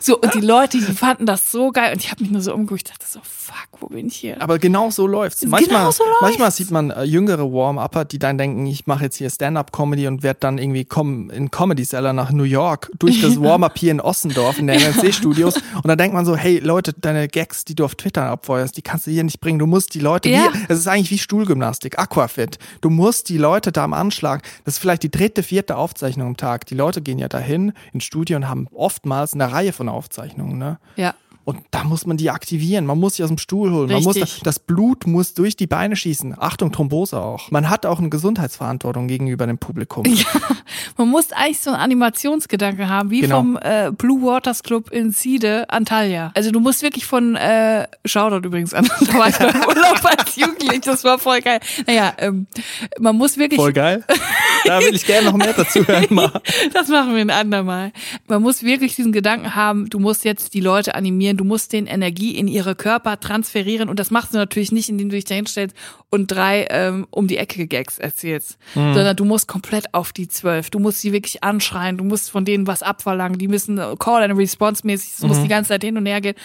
[0.00, 1.92] So, und die Leute, die fanden das so geil.
[1.92, 4.40] Und ich habe mich nur so umgeguckt, ich dachte so, fuck, wo bin ich hier?
[4.40, 5.40] Aber genau so läuft's.
[5.40, 6.22] Genau Manchmal, so läuft's.
[6.22, 10.22] manchmal sieht man äh, jüngere Warm-Upper, die dann denken, ich mache jetzt hier Stand-Up-Comedy und
[10.22, 14.58] werde dann irgendwie kom in Comedy-Seller nach New York durch das Warm-Up hier in Ossendorf
[14.58, 15.56] in der NRC-Studios.
[15.56, 18.82] Und dann denkt man so, hey Leute, deine Gags, die du auf Twitter abfeuerst, die
[18.82, 19.58] kannst du hier nicht bringen.
[19.58, 20.48] Du musst die Leute, Ja.
[20.54, 22.58] wie, es ist eigentlich wie Stuhlgymnastik, Aquafit.
[22.80, 26.36] Du musst die Leute da am Anschlag, das ist vielleicht die dritte, vierte Aufzeichnung am
[26.36, 26.66] Tag.
[26.66, 30.58] Die Leute gehen ja dahin ins Studio und haben oftmals eine Reihe von Aufzeichnungen.
[30.58, 30.78] Ne?
[30.96, 31.14] Ja.
[31.46, 32.86] Und da muss man die aktivieren.
[32.86, 33.88] Man muss sie aus dem Stuhl holen.
[33.88, 34.40] Man muss Richtig.
[34.42, 36.34] das Blut muss durch die Beine schießen.
[36.36, 37.52] Achtung, Thrombose auch.
[37.52, 40.04] Man hat auch eine Gesundheitsverantwortung gegenüber dem Publikum.
[40.96, 43.36] Man muss eigentlich so einen Animationsgedanke haben, wie Genau.
[43.36, 46.32] vom äh, Blue Waters Club in Siede, Antalya.
[46.34, 51.40] Also du musst wirklich von äh, Shoutout übrigens an, Urlaub als Jugendlich, das war voll
[51.42, 51.60] geil.
[51.86, 52.48] Naja, ähm,
[52.98, 54.02] man muss wirklich Voll geil.
[54.66, 56.06] Da will ich gerne noch mehr dazu hören.
[56.10, 56.32] Mal.
[56.72, 57.92] Das machen wir ein andermal.
[58.26, 61.86] Man muss wirklich diesen Gedanken haben, du musst jetzt die Leute animieren, du musst denen
[61.86, 65.34] Energie in ihre Körper transferieren und das machst du natürlich nicht, indem du dich da
[65.34, 65.76] hinstellst
[66.10, 70.70] und drei ähm, um die Ecke Gags erzählst, sondern du musst komplett auf die zwölf.
[70.70, 74.38] Du musst sie wirklich anschreien, du musst von denen was abverlangen, die müssen Call and
[74.38, 76.36] Response mäßig, es muss die ganze Zeit hin und her gehen.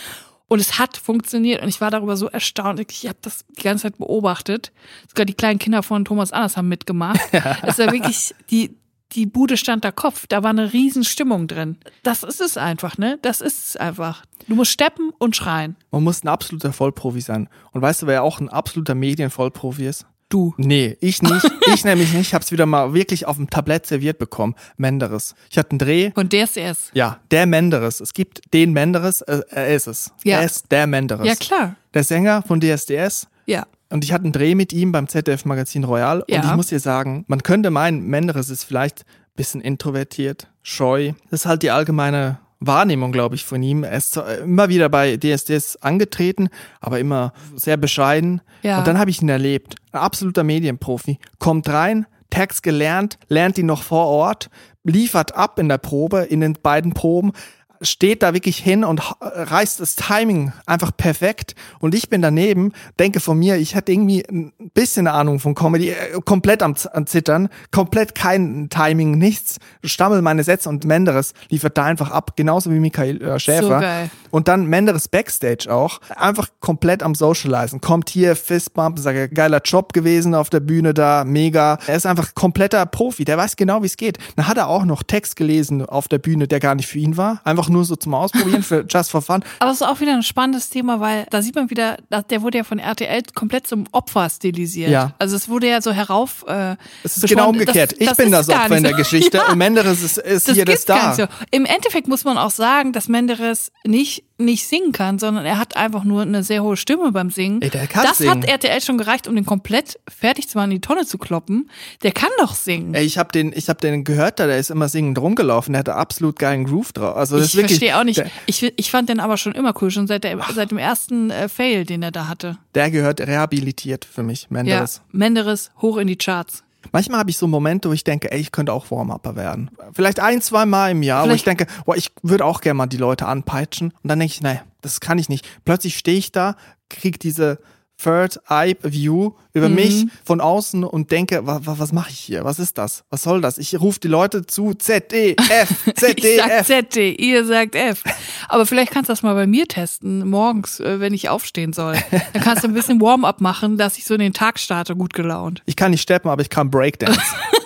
[0.52, 2.82] Und es hat funktioniert und ich war darüber so erstaunt.
[2.92, 4.74] Ich habe das die ganze Zeit beobachtet.
[5.08, 7.22] Sogar die kleinen Kinder von Thomas Anders haben mitgemacht.
[7.64, 8.76] Es war wirklich, die,
[9.14, 10.28] die Bude stand da Kopf.
[10.28, 11.78] Da war eine riesen Stimmung drin.
[12.04, 13.18] Das ist es einfach, ne?
[13.22, 14.26] Das ist es einfach.
[14.50, 15.78] Du musst steppen und schreien.
[15.90, 17.48] Man muss ein absoluter Vollprofi sein.
[17.72, 20.06] Und weißt du, wer auch ein absoluter Medienvollprofi ist?
[20.32, 20.54] Du.
[20.58, 21.46] Nee, ich nicht.
[21.74, 22.28] Ich nämlich nicht.
[22.28, 24.56] Ich habe es wieder mal wirklich auf dem Tablett serviert bekommen.
[24.78, 25.36] Menderes.
[25.50, 26.12] Ich hatte einen Dreh.
[26.12, 26.92] Von DSDS.
[26.94, 28.00] Ja, der Menderes.
[28.00, 29.22] Es gibt den Menderes.
[29.22, 30.14] Äh, er ist es.
[30.24, 30.40] Ja.
[30.40, 31.28] Er ist der Menderes.
[31.28, 31.76] Ja, klar.
[31.94, 33.28] Der Sänger von DSDS.
[33.46, 33.68] Ja.
[33.90, 36.24] Und ich hatte einen Dreh mit ihm beim ZDF Magazin Royal.
[36.30, 36.40] Ja.
[36.40, 41.12] Und ich muss dir sagen, man könnte meinen, Menderes ist vielleicht ein bisschen introvertiert, scheu.
[41.30, 43.84] Das ist halt die allgemeine Wahrnehmung, glaube ich, von ihm.
[43.84, 48.42] Er ist zwar immer wieder bei DSDS angetreten, aber immer sehr bescheiden.
[48.62, 48.78] Ja.
[48.78, 49.76] Und dann habe ich ihn erlebt.
[49.92, 51.18] Ein absoluter Medienprofi.
[51.40, 54.50] Kommt rein, Text gelernt, lernt ihn noch vor Ort,
[54.84, 57.34] liefert ab in der Probe, in den beiden Proben,
[57.82, 61.56] steht da wirklich hin und reißt das Timing einfach perfekt.
[61.80, 65.90] Und ich bin daneben, denke von mir, ich hatte irgendwie ein bisschen Ahnung von Comedy,
[65.90, 71.78] äh, komplett am, am Zittern, komplett kein Timing, nichts, stammel meine Sätze und Menderes liefert
[71.78, 73.82] da einfach ab, genauso wie Michael äh, Schäfer.
[74.04, 74.10] So.
[74.32, 77.82] Und dann Menderes Backstage auch, einfach komplett am Socializen.
[77.82, 81.80] Kommt hier, Fistbump, sage, geiler Job gewesen auf der Bühne da, mega.
[81.88, 84.18] Er ist einfach kompletter Profi, der weiß genau, wie es geht.
[84.36, 87.18] Dann hat er auch noch Text gelesen auf der Bühne, der gar nicht für ihn
[87.18, 87.42] war.
[87.44, 89.44] Einfach nur so zum Ausprobieren, für just for fun.
[89.60, 91.98] Aber das ist auch wieder ein spannendes Thema, weil da sieht man wieder,
[92.30, 94.90] der wurde ja von RTL komplett zum Opfer stilisiert.
[94.92, 95.14] Ja.
[95.20, 96.46] Also es wurde ja so herauf.
[96.48, 97.94] Äh, Es ist genau umgekehrt.
[97.98, 98.98] ich bin ist das Opfer in der so.
[98.98, 99.50] Geschichte Ja.
[99.52, 101.16] und Menderes ist, ist Das hier der Star.
[101.16, 101.26] so.
[101.52, 105.76] Im Endeffekt muss man auch sagen, dass Menderes nicht, nicht singen kann, sondern er hat
[105.76, 107.62] einfach nur eine sehr hohe Stimme beim Singen.
[107.62, 108.42] Ey, der kann das singen.
[108.42, 111.70] hat RTL schon gereicht, um den komplett fertig zu machen, in die Tonne zu kloppen.
[112.04, 112.94] Der kann doch singen.
[112.94, 115.74] Ey, ich habe den, ich habe den gehört, da der ist immer singend rumgelaufen.
[115.74, 117.16] Der hatte absolut geilen Groove drauf.
[117.16, 118.24] Also das ich verstehe auch nicht.
[118.46, 121.48] Ich, ich fand den aber schon immer cool, schon seit, der, seit dem ersten äh,
[121.48, 122.58] Fail, den er da hatte.
[122.76, 124.98] der gehört rehabilitiert für mich, Menderes.
[124.98, 126.64] Ja, Menderes hoch in die Charts.
[126.92, 129.70] Manchmal habe ich so Momente, wo ich denke, ey, ich könnte auch Warm-Upper werden.
[129.94, 132.76] Vielleicht ein, zwei Mal im Jahr, wo ich Vielleicht- denke, boah, ich würde auch gerne
[132.76, 133.92] mal die Leute anpeitschen.
[133.92, 135.48] Und dann denke ich, nee, das kann ich nicht.
[135.66, 136.56] Plötzlich stehe ich da,
[136.90, 137.60] krieg diese
[138.04, 139.76] Third Eye View über Mhm.
[139.76, 142.44] mich von außen und denke, was, was mache ich hier?
[142.46, 143.04] Was ist das?
[143.10, 143.58] Was soll das?
[143.58, 146.68] Ich rufe die Leute zu Z, E, F, Z, Ich D, sag F.
[146.68, 148.04] Z, D, ihr sagt F.
[148.48, 151.96] Aber vielleicht kannst du das mal bei mir testen, morgens, äh, wenn ich aufstehen soll.
[152.34, 155.14] Dann kannst du ein bisschen Warm-up machen, dass ich so in den Tag starte, gut
[155.14, 155.62] gelaunt.
[155.66, 157.20] Ich kann nicht steppen, aber ich kann Breakdance.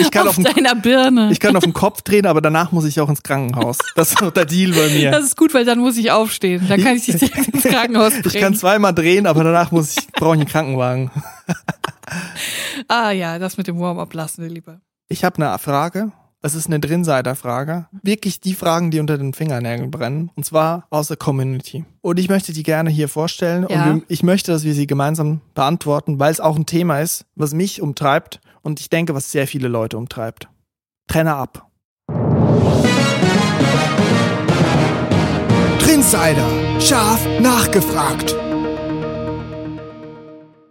[0.00, 1.30] Ich kann auf, Auf den, deiner Birne.
[1.32, 3.78] ich kann auf den Kopf drehen, aber danach muss ich auch ins Krankenhaus.
[3.96, 5.10] Das ist der Deal bei mir.
[5.10, 6.64] Das ist gut, weil dann muss ich aufstehen.
[6.68, 8.54] Dann kann ich dich direkt ins Krankenhaus Ich kann bringen.
[8.54, 11.10] zweimal drehen, aber danach muss ich, brauche ich einen Krankenwagen.
[12.88, 14.80] Ah ja, das mit dem Warm-up lassen wir lieber.
[15.08, 16.12] Ich habe eine Frage.
[16.42, 17.86] Das ist eine Drinseiter-Frage.
[18.02, 20.32] Wirklich die Fragen, die unter den Fingernägeln brennen.
[20.34, 21.84] Und zwar aus der Community.
[22.00, 23.64] Und ich möchte die gerne hier vorstellen.
[23.70, 23.92] Ja.
[23.92, 27.54] Und ich möchte, dass wir sie gemeinsam beantworten, weil es auch ein Thema ist, was
[27.54, 28.40] mich umtreibt.
[28.62, 30.48] Und ich denke, was sehr viele Leute umtreibt.
[31.06, 31.70] Trenner ab.
[35.78, 36.80] Trinsider.
[36.80, 38.34] Scharf nachgefragt.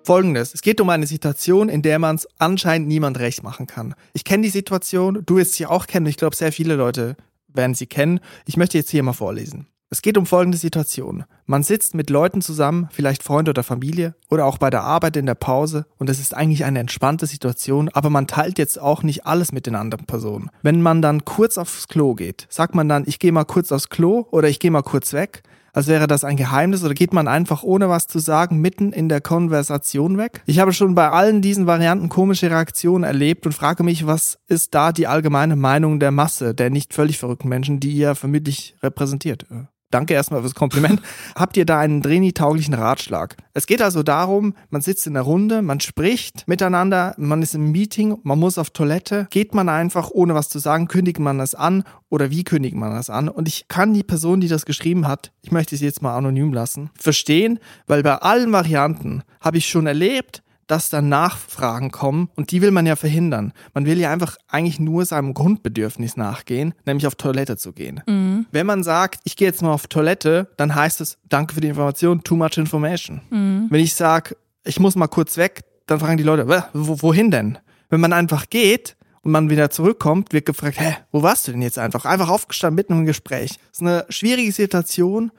[0.04, 0.54] Folgendes.
[0.54, 3.94] Es geht um eine Situation, in der man es anscheinend niemand recht machen kann.
[4.14, 6.08] Ich kenne die Situation, du wirst sie auch kennen.
[6.08, 7.16] Ich glaube, sehr viele Leute
[7.48, 8.20] werden sie kennen.
[8.46, 9.68] Ich möchte jetzt hier mal vorlesen.
[9.94, 11.26] Es geht um folgende Situation.
[11.46, 15.26] Man sitzt mit Leuten zusammen, vielleicht Freunde oder Familie oder auch bei der Arbeit in
[15.26, 19.26] der Pause und es ist eigentlich eine entspannte Situation, aber man teilt jetzt auch nicht
[19.26, 20.50] alles mit den anderen Personen.
[20.62, 23.90] Wenn man dann kurz aufs Klo geht, sagt man dann, ich gehe mal kurz aufs
[23.90, 27.28] Klo oder ich gehe mal kurz weg, als wäre das ein Geheimnis oder geht man
[27.28, 30.42] einfach ohne was zu sagen mitten in der Konversation weg?
[30.46, 34.74] Ich habe schon bei allen diesen Varianten komische Reaktionen erlebt und frage mich, was ist
[34.74, 39.46] da die allgemeine Meinung der Masse, der nicht völlig verrückten Menschen, die ihr vermutlich repräsentiert?
[39.92, 41.02] Danke erstmal fürs Kompliment.
[41.36, 43.36] Habt ihr da einen Dreni-tauglichen Ratschlag?
[43.54, 47.72] Es geht also darum, man sitzt in der Runde, man spricht miteinander, man ist im
[47.72, 49.28] Meeting, man muss auf Toilette.
[49.30, 52.92] Geht man einfach, ohne was zu sagen, kündigt man das an oder wie kündigt man
[52.92, 53.30] das an?
[53.30, 56.54] Und ich kann die Person, die das geschrieben hat, ich möchte sie jetzt mal anonym
[56.54, 62.52] lassen, verstehen, weil bei allen Varianten habe ich schon erlebt, dass dann Nachfragen kommen und
[62.52, 63.52] die will man ja verhindern.
[63.74, 68.02] Man will ja einfach eigentlich nur seinem Grundbedürfnis nachgehen, nämlich auf Toilette zu gehen.
[68.08, 68.46] Mhm.
[68.54, 71.68] Wenn man sagt, ich gehe jetzt mal auf Toilette, dann heißt es, danke für die
[71.68, 73.20] Information, too much information.
[73.30, 73.68] Mhm.
[73.70, 77.58] Wenn ich sage, ich muss mal kurz weg, dann fragen die Leute, wohin denn?
[77.90, 81.62] Wenn man einfach geht, und man wieder zurückkommt, wird gefragt, hä, wo warst du denn
[81.62, 82.06] jetzt einfach?
[82.06, 83.60] Einfach aufgestanden mitten im Gespräch.
[83.70, 85.32] Das ist eine schwierige Situation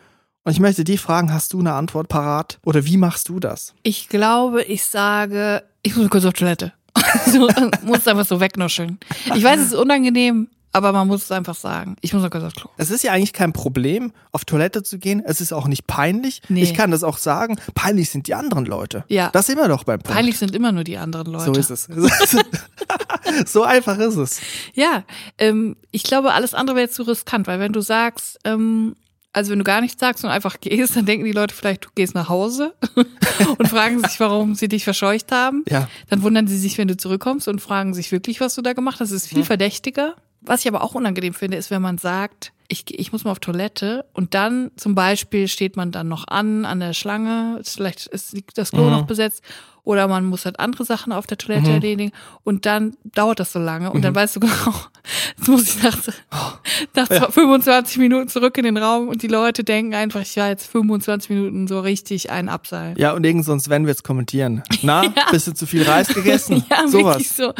[0.44, 2.58] und ich möchte dich fragen, hast du eine Antwort parat?
[2.64, 3.74] Oder wie machst du das?
[3.82, 6.72] Ich glaube, ich sage, ich muss kurz auf Toilette.
[7.26, 7.48] so,
[7.84, 8.98] muss einfach so wegnuscheln.
[9.34, 11.96] Ich weiß, es ist unangenehm, aber man muss es einfach sagen.
[12.00, 12.70] Ich muss noch kurz aufs Klo.
[12.76, 15.22] Es ist ja eigentlich kein Problem, auf Toilette zu gehen.
[15.24, 16.42] Es ist auch nicht peinlich.
[16.48, 16.62] Nee.
[16.62, 17.58] Ich kann das auch sagen.
[17.74, 19.04] Peinlich sind die anderen Leute.
[19.08, 19.30] Ja.
[19.30, 20.14] Das sind wir doch beim Punkt.
[20.14, 21.44] Peinlich sind immer nur die anderen Leute.
[21.44, 21.88] So ist es.
[23.46, 24.40] so einfach ist es.
[24.74, 25.04] Ja,
[25.38, 28.96] ähm, ich glaube, alles andere wäre zu riskant, weil wenn du sagst, ähm,
[29.32, 31.88] also wenn du gar nichts sagst und einfach gehst, dann denken die Leute vielleicht, du
[31.94, 32.74] gehst nach Hause
[33.58, 35.64] und fragen sich, warum sie dich verscheucht haben.
[35.68, 35.88] Ja.
[36.10, 39.00] Dann wundern sie sich, wenn du zurückkommst und fragen sich wirklich, was du da gemacht
[39.00, 39.10] hast.
[39.10, 39.44] Das ist viel ja.
[39.44, 40.16] verdächtiger.
[40.44, 43.38] Was ich aber auch unangenehm finde, ist, wenn man sagt, ich, ich muss mal auf
[43.38, 48.34] Toilette und dann zum Beispiel steht man dann noch an, an der Schlange, vielleicht ist
[48.54, 48.90] das Klo mhm.
[48.90, 49.42] noch besetzt
[49.84, 51.74] oder man muss halt andere Sachen auf der Toilette mhm.
[51.74, 52.12] erledigen
[52.44, 54.02] und dann dauert das so lange und mhm.
[54.02, 54.74] dann weißt du genau,
[55.36, 55.98] jetzt muss ich nach,
[56.94, 57.30] nach ja.
[57.30, 61.30] 25 Minuten zurück in den Raum und die Leute denken einfach, ich war jetzt 25
[61.30, 62.94] Minuten so richtig ein Abseil.
[62.96, 64.62] Ja, und irgend sonst Sven wird's kommentieren.
[64.82, 65.10] Na, ja.
[65.30, 66.64] bist du zu viel Reis gegessen?
[66.70, 67.16] ja, Sowas.
[67.16, 67.52] wirklich so.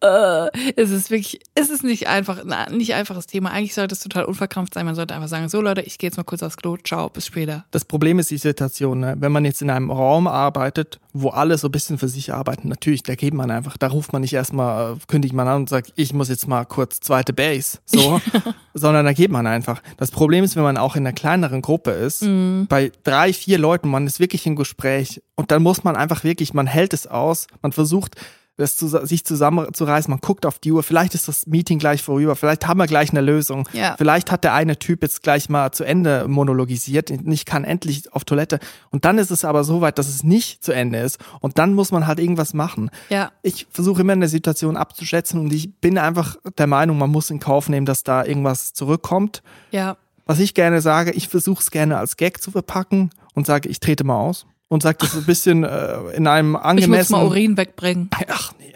[0.00, 3.50] Äh, es ist wirklich, es ist nicht einfach, na, nicht einfaches Thema.
[3.50, 4.86] Eigentlich sollte es total unverkrampft sein.
[4.86, 7.26] Man sollte einfach sagen, so Leute, ich gehe jetzt mal kurz aufs Klo, ciao, bis
[7.26, 7.64] später.
[7.70, 9.16] Das Problem ist die Situation, ne?
[9.18, 12.68] wenn man jetzt in einem Raum arbeitet, wo alle so ein bisschen für sich arbeiten,
[12.68, 15.92] natürlich, da geht man einfach, da ruft man nicht erstmal, kündigt man an und sagt,
[15.96, 18.20] ich muss jetzt mal kurz zweite Base, so,
[18.74, 19.82] sondern da geht man einfach.
[19.96, 22.66] Das Problem ist, wenn man auch in einer kleineren Gruppe ist, mhm.
[22.68, 26.54] bei drei, vier Leuten, man ist wirklich im Gespräch und dann muss man einfach wirklich,
[26.54, 28.16] man hält es aus, man versucht,
[28.58, 30.10] das zu, sich zusammenzureißen.
[30.10, 30.82] Man guckt auf die Uhr.
[30.82, 32.34] Vielleicht ist das Meeting gleich vorüber.
[32.34, 33.68] Vielleicht haben wir gleich eine Lösung.
[33.72, 33.94] Ja.
[33.96, 37.10] Vielleicht hat der eine Typ jetzt gleich mal zu Ende monologisiert.
[37.10, 38.58] Ich kann endlich auf Toilette.
[38.90, 41.18] Und dann ist es aber so weit, dass es nicht zu Ende ist.
[41.40, 42.90] Und dann muss man halt irgendwas machen.
[43.10, 43.30] Ja.
[43.42, 47.38] Ich versuche immer eine Situation abzuschätzen und ich bin einfach der Meinung, man muss in
[47.38, 49.42] Kauf nehmen, dass da irgendwas zurückkommt.
[49.70, 49.96] Ja.
[50.26, 53.78] Was ich gerne sage, ich versuche es gerne als Gag zu verpacken und sage, ich
[53.78, 57.00] trete mal aus und sagt das so ein bisschen äh, in einem angemessenen.
[57.00, 58.10] Ich muss mal Urin wegbringen.
[58.28, 58.72] Ach nee,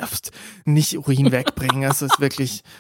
[0.65, 1.83] nicht Urin wegbringen.
[1.83, 2.63] Das ist wirklich.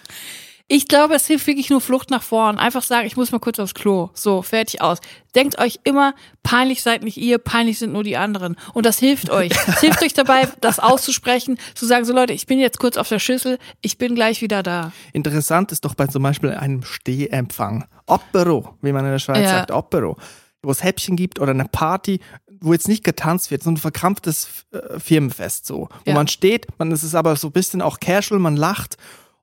[0.68, 2.56] Ich glaube, es hilft wirklich nur Flucht nach vorn.
[2.56, 4.08] Einfach sagen, ich muss mal kurz aufs Klo.
[4.14, 5.00] So, fertig aus.
[5.34, 8.56] Denkt euch immer, peinlich seid nicht ihr, peinlich sind nur die anderen.
[8.72, 9.52] Und das hilft euch.
[9.66, 13.08] Es hilft euch dabei, das auszusprechen, zu sagen, so Leute, ich bin jetzt kurz auf
[13.08, 14.92] der Schüssel, ich bin gleich wieder da.
[15.12, 17.84] Interessant ist doch bei zum Beispiel einem Stehempfang.
[18.06, 19.50] Opero, wie man in der Schweiz ja.
[19.50, 20.16] sagt, Opero
[20.62, 22.20] wo es Häppchen gibt oder eine Party,
[22.60, 26.14] wo jetzt nicht getanzt wird, so ein verkrampftes äh, Firmenfest so, wo ja.
[26.14, 28.96] man steht, man ist es aber so ein bisschen auch casual, man lacht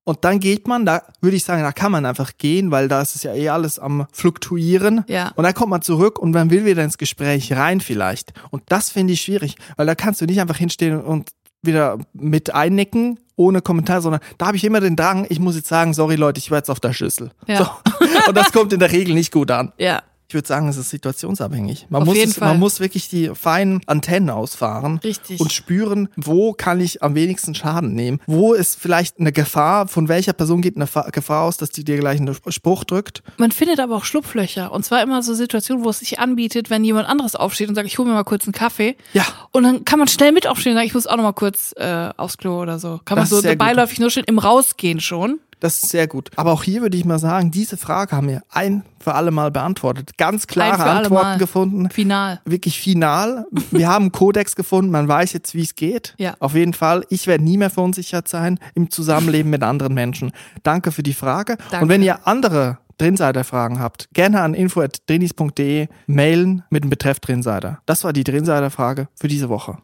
[0.10, 3.00] und dann geht man, da würde ich sagen, da kann man einfach gehen, weil da
[3.00, 5.04] ist es ja eh alles am fluktuieren.
[5.08, 5.34] Ja.
[5.36, 8.34] Und dann kommt man zurück und man will wieder ins Gespräch rein vielleicht.
[8.50, 11.30] Und das finde ich schwierig, weil da kannst du nicht einfach hinstehen und
[11.62, 15.68] wieder mit einnicken ohne Kommentar, sondern da habe ich immer den Drang, ich muss jetzt
[15.68, 17.30] sagen, sorry Leute, ich war jetzt auf der Schüssel.
[17.46, 17.58] Ja.
[17.58, 17.70] So.
[18.30, 19.74] Und das kommt in der Regel nicht gut an.
[19.78, 20.02] Ja.
[20.30, 21.88] Ich würde sagen, es ist situationsabhängig.
[21.90, 25.40] Man, Auf muss es, man muss wirklich die feinen Antennen ausfahren Richtig.
[25.40, 28.20] und spüren, wo kann ich am wenigsten Schaden nehmen.
[28.28, 31.98] Wo ist vielleicht eine Gefahr, von welcher Person geht eine Gefahr aus, dass die dir
[31.98, 33.24] gleich einen Spruch drückt.
[33.38, 34.72] Man findet aber auch Schlupflöcher.
[34.72, 37.88] Und zwar immer so Situationen, wo es sich anbietet, wenn jemand anderes aufsteht und sagt,
[37.88, 38.98] ich hole mir mal kurz einen Kaffee.
[39.14, 39.26] Ja.
[39.52, 41.74] Und dann kann man schnell mit aufstehen und sagen, ich muss auch noch mal kurz
[41.76, 43.00] äh, aufs Klo oder so.
[43.04, 43.66] Kann Das man so sehr gut.
[43.66, 45.40] beiläufig nur schnell im Rausgehen schon.
[45.60, 46.32] Das ist sehr gut.
[46.36, 49.52] Aber auch hier würde ich mal sagen, diese Frage haben wir ein für alle Mal
[49.52, 50.18] beantwortet.
[50.18, 51.90] Ganz klare Antworten gefunden.
[51.90, 52.40] Final.
[52.46, 53.46] Wirklich final.
[53.72, 56.16] Wir haben einen Kodex gefunden, man weiß jetzt, wie es geht.
[56.18, 56.36] Ja.
[56.40, 57.06] Auf jeden Fall.
[57.10, 60.32] Ich werde nie mehr verunsichert sein im Zusammenleben mit anderen Menschen.
[60.64, 61.58] Danke für die Frage.
[61.72, 61.84] Danke.
[61.84, 67.80] Und wenn ihr andere Drinsider-Fragen habt, gerne an info.drinis.de mailen mit dem Betreff Drinsider.
[67.86, 69.78] Das war die Drinsider-Frage für diese Woche.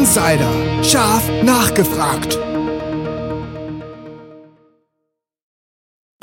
[0.00, 0.50] Trinsider.
[0.82, 2.38] Scharf nachgefragt.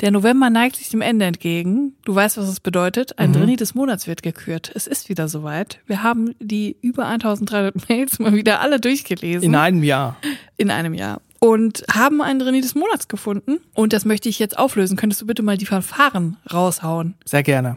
[0.00, 1.94] Der November neigt sich dem Ende entgegen.
[2.04, 3.20] Du weißt, was es bedeutet.
[3.20, 3.34] Ein Mhm.
[3.34, 4.72] Drini des Monats wird gekürt.
[4.74, 5.78] Es ist wieder soweit.
[5.86, 9.44] Wir haben die über 1300 Mails mal wieder alle durchgelesen.
[9.44, 10.16] In einem Jahr.
[10.56, 11.20] In einem Jahr.
[11.38, 13.58] und haben einen Drini des Monats gefunden.
[13.74, 14.96] Und das möchte ich jetzt auflösen.
[14.96, 17.14] Könntest du bitte mal die Verfahren raushauen?
[17.24, 17.76] Sehr gerne.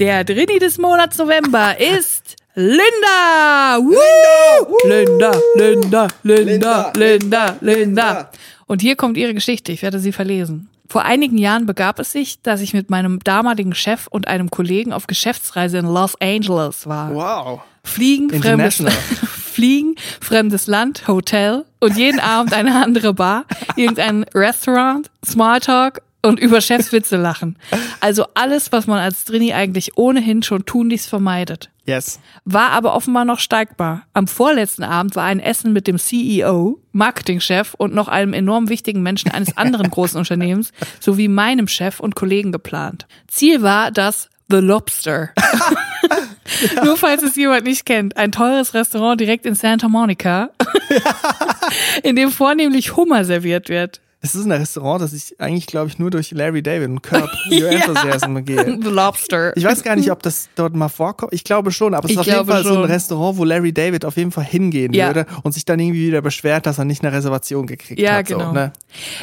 [0.00, 3.78] Der Drini des Monats November ist Linda!
[3.78, 4.78] Woo!
[4.88, 8.30] Linda, Linda, Linda, Linda, Linda.
[8.66, 9.72] Und hier kommt ihre Geschichte.
[9.72, 10.70] Ich werde sie verlesen.
[10.88, 14.94] Vor einigen Jahren begab es sich, dass ich mit meinem damaligen Chef und einem Kollegen
[14.94, 17.14] auf Geschäftsreise in Los Angeles war.
[17.14, 17.60] Wow.
[17.84, 18.82] Fliegen, fremdes.
[19.52, 23.44] Fliegen, fremdes Land, Hotel und jeden Abend eine andere Bar,
[23.76, 27.56] irgendein Restaurant, Smalltalk und über Chefswitze lachen.
[28.00, 31.70] Also alles, was man als Drini eigentlich ohnehin schon tunlichst vermeidet.
[31.86, 32.20] Yes.
[32.44, 34.02] War aber offenbar noch steigbar.
[34.12, 39.02] Am vorletzten Abend war ein Essen mit dem CEO, Marketingchef und noch einem enorm wichtigen
[39.02, 43.06] Menschen eines anderen großen Unternehmens sowie meinem Chef und Kollegen geplant.
[43.26, 45.30] Ziel war das The Lobster.
[46.84, 50.50] Nur falls es jemand nicht kennt, ein teures Restaurant direkt in Santa Monica,
[52.02, 54.00] in dem vornehmlich Hummer serviert wird.
[54.22, 57.30] Es ist ein Restaurant, das ich eigentlich, glaube ich, nur durch Larry David und Curb
[57.50, 58.78] Your Enthusiasm gehe.
[58.82, 59.56] The Lobster.
[59.56, 61.32] Ich weiß gar nicht, ob das dort mal vorkommt.
[61.32, 62.84] Ich glaube schon, aber es Ich ist auf jeden Fall so ein schon.
[62.84, 65.06] Restaurant, wo Larry David auf jeden Fall hingehen Ja.
[65.06, 68.26] würde und sich dann irgendwie wieder beschwert, dass er nicht eine Reservation gekriegt Ja, hat.
[68.26, 68.48] genau.
[68.48, 68.72] So, ne?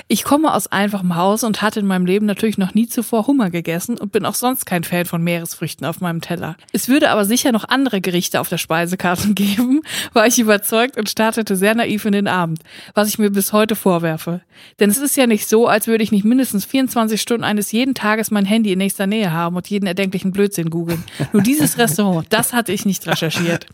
[0.07, 3.51] Ich komme aus einfachem Haus und hatte in meinem Leben natürlich noch nie zuvor Hummer
[3.51, 6.55] gegessen und bin auch sonst kein Fan von Meeresfrüchten auf meinem Teller.
[6.71, 9.81] Es würde aber sicher noch andere Gerichte auf der Speisekarte geben,
[10.13, 12.61] war ich überzeugt und startete sehr naiv in den Abend,
[12.95, 14.41] was ich mir bis heute vorwerfe.
[14.79, 17.93] Denn es ist ja nicht so, als würde ich nicht mindestens 24 Stunden eines jeden
[17.93, 21.03] Tages mein Handy in nächster Nähe haben und jeden erdenklichen Blödsinn googeln.
[21.33, 23.65] Nur dieses Restaurant, das hatte ich nicht recherchiert.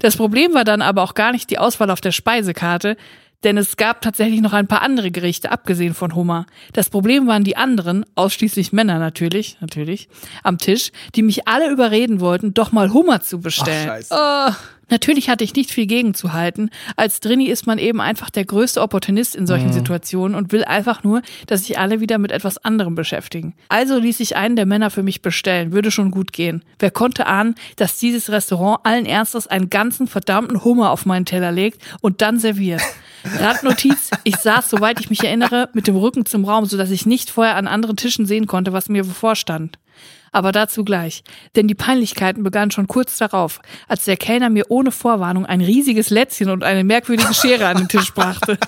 [0.00, 2.96] Das Problem war dann aber auch gar nicht die Auswahl auf der Speisekarte,
[3.44, 6.46] denn es gab tatsächlich noch ein paar andere Gerichte, abgesehen von Hummer.
[6.72, 10.08] Das Problem waren die anderen, ausschließlich Männer natürlich, natürlich,
[10.42, 13.88] am Tisch, die mich alle überreden wollten, doch mal Hummer zu bestellen.
[13.88, 14.14] Ach, scheiße.
[14.14, 14.75] Oh.
[14.88, 16.70] Natürlich hatte ich nicht viel gegenzuhalten.
[16.96, 21.02] Als Drini ist man eben einfach der größte Opportunist in solchen Situationen und will einfach
[21.02, 23.54] nur, dass sich alle wieder mit etwas anderem beschäftigen.
[23.68, 25.72] Also ließ ich einen der Männer für mich bestellen.
[25.72, 26.62] Würde schon gut gehen.
[26.78, 31.50] Wer konnte ahnen, dass dieses Restaurant allen Ernstes einen ganzen verdammten Hummer auf meinen Teller
[31.50, 32.82] legt und dann serviert.
[33.38, 37.30] Randnotiz, ich saß, soweit ich mich erinnere, mit dem Rücken zum Raum, sodass ich nicht
[37.30, 39.78] vorher an anderen Tischen sehen konnte, was mir bevorstand.
[40.32, 41.22] Aber dazu gleich.
[41.54, 46.10] Denn die Peinlichkeiten begannen schon kurz darauf, als der Kellner mir ohne Vorwarnung ein riesiges
[46.10, 48.58] Lätzchen und eine merkwürdige Schere an den Tisch brachte.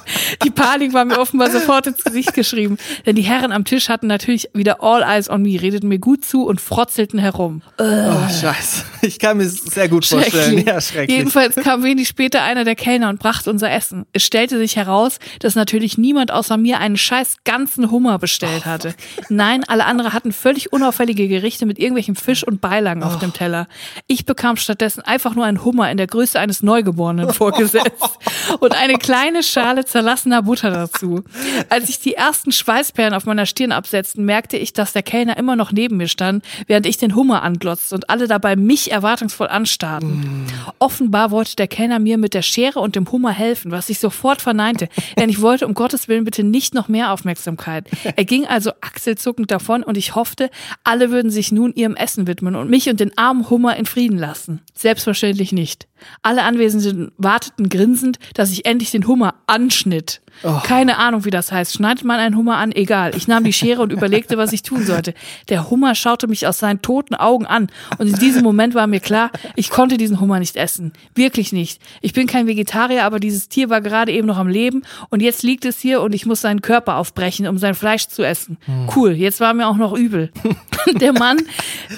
[0.45, 4.07] Die Panik war mir offenbar sofort ins Gesicht geschrieben, denn die Herren am Tisch hatten
[4.07, 7.63] natürlich wieder all eyes on me, redeten mir gut zu und frotzelten herum.
[7.79, 8.85] Oh, scheiße.
[9.03, 10.65] Ich kann mir sehr gut vorstellen.
[10.67, 11.19] Ja, schrecklich.
[11.19, 14.07] Jedenfalls kam wenig später einer der Kellner und brachte unser Essen.
[14.13, 18.95] Es stellte sich heraus, dass natürlich niemand außer mir einen scheiß ganzen Hummer bestellt hatte.
[19.29, 23.69] Nein, alle anderen hatten völlig unauffällige Gerichte mit irgendwelchem Fisch und Beilagen auf dem Teller.
[24.07, 28.19] Ich bekam stattdessen einfach nur einen Hummer in der Größe eines Neugeborenen vorgesetzt
[28.61, 31.25] und eine kleine Schale zerlassener Butter dazu.
[31.69, 35.57] Als sich die ersten Schweißperlen auf meiner Stirn absetzten, merkte ich, dass der Kellner immer
[35.57, 40.47] noch neben mir stand, während ich den Hummer anglotzte und alle dabei mich erwartungsvoll anstarrten.
[40.79, 44.43] Offenbar wollte der Kellner mir mit der Schere und dem Hummer helfen, was ich sofort
[44.43, 47.89] verneinte, denn ich wollte um Gottes Willen bitte nicht noch mehr Aufmerksamkeit.
[48.17, 50.51] Er ging also achselzuckend davon und ich hoffte,
[50.85, 54.19] alle würden sich nun ihrem Essen widmen und mich und den armen Hummer in Frieden
[54.19, 54.61] lassen.
[54.75, 55.87] Selbstverständlich nicht.
[56.23, 60.21] Alle Anwesenden warteten grinsend, dass ich endlich den Hummer anschnitt.
[60.65, 61.75] Keine Ahnung, wie das heißt.
[61.75, 62.73] Schneidet man einen Hummer an?
[62.73, 63.15] Egal.
[63.17, 65.15] Ich nahm die Schere und überlegte, was ich tun sollte.
[65.49, 67.69] Der Hummer schaute mich aus seinen toten Augen an.
[67.99, 70.93] Und in diesem Moment war mir klar, ich konnte diesen Hummer nicht essen.
[71.15, 71.81] Wirklich nicht.
[72.01, 75.43] Ich bin kein Vegetarier, aber dieses Tier war gerade eben noch am Leben und jetzt
[75.43, 78.59] liegt es hier und ich muss seinen Körper aufbrechen, um sein Fleisch zu essen.
[78.95, 79.13] Cool.
[79.13, 80.31] Jetzt war mir auch noch übel.
[81.01, 81.39] Der Mann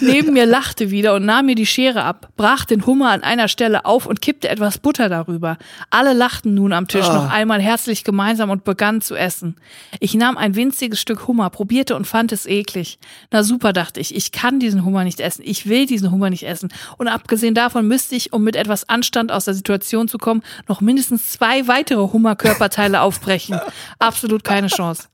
[0.01, 3.49] neben mir lachte wieder und nahm mir die Schere ab, brach den Hummer an einer
[3.49, 5.59] Stelle auf und kippte etwas Butter darüber.
[5.91, 9.57] Alle lachten nun am Tisch noch einmal herzlich gemeinsam und begannen zu essen.
[9.99, 13.01] Ich nahm ein winziges Stück Hummer, probierte und fand es eklig.
[13.33, 16.47] Na super, dachte ich, ich kann diesen Hummer nicht essen, ich will diesen Hummer nicht
[16.47, 16.73] essen.
[16.97, 20.81] Und abgesehen davon müsste ich, um mit etwas Anstand aus der Situation zu kommen, noch
[20.81, 23.59] mindestens zwei weitere Hummerkörperteile aufbrechen.
[23.99, 25.09] Absolut keine Chance.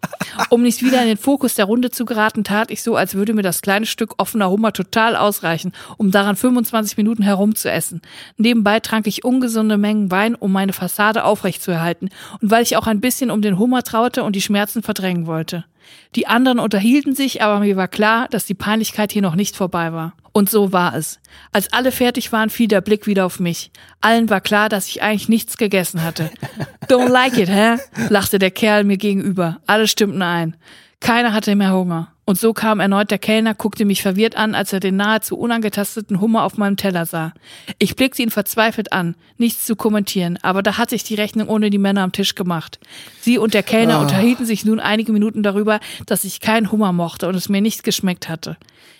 [0.50, 3.32] Um nicht wieder in den Fokus der Runde zu geraten, tat ich so, als würde
[3.32, 8.02] mir das kleine Stück offener Hummer total ausreichen, um daran 25 Minuten herumzuessen.
[8.36, 12.10] Nebenbei trank ich ungesunde Mengen Wein, um meine Fassade aufrechtzuerhalten
[12.42, 15.64] und weil ich auch ein bisschen um den Hummer traute und die Schmerzen verdrängen wollte.
[16.16, 19.92] Die anderen unterhielten sich, aber mir war klar, dass die Peinlichkeit hier noch nicht vorbei
[19.92, 20.14] war.
[20.32, 21.20] Und so war es.
[21.52, 23.70] Als alle fertig waren, fiel der Blick wieder auf mich.
[24.00, 26.30] Allen war klar, dass ich eigentlich nichts gegessen hatte.
[26.88, 27.76] Don't like it, hä?
[28.08, 29.60] lachte der Kerl mir gegenüber.
[29.66, 30.56] Alle stimmten ein.
[31.00, 32.12] Keiner hatte mehr Hunger.
[32.24, 36.20] Und so kam erneut der Kellner, guckte mich verwirrt an, als er den nahezu unangetasteten
[36.20, 37.32] Hummer auf meinem Teller sah.
[37.78, 41.70] Ich blickte ihn verzweifelt an, nichts zu kommentieren, aber da hatte ich die Rechnung ohne
[41.70, 42.80] die Männer am Tisch gemacht.
[43.20, 44.02] Sie und der Kellner Ah.
[44.02, 47.84] unterhielten sich nun einige Minuten darüber, dass ich keinen Hummer mochte und es mir nicht
[47.84, 48.56] geschmeckt hatte.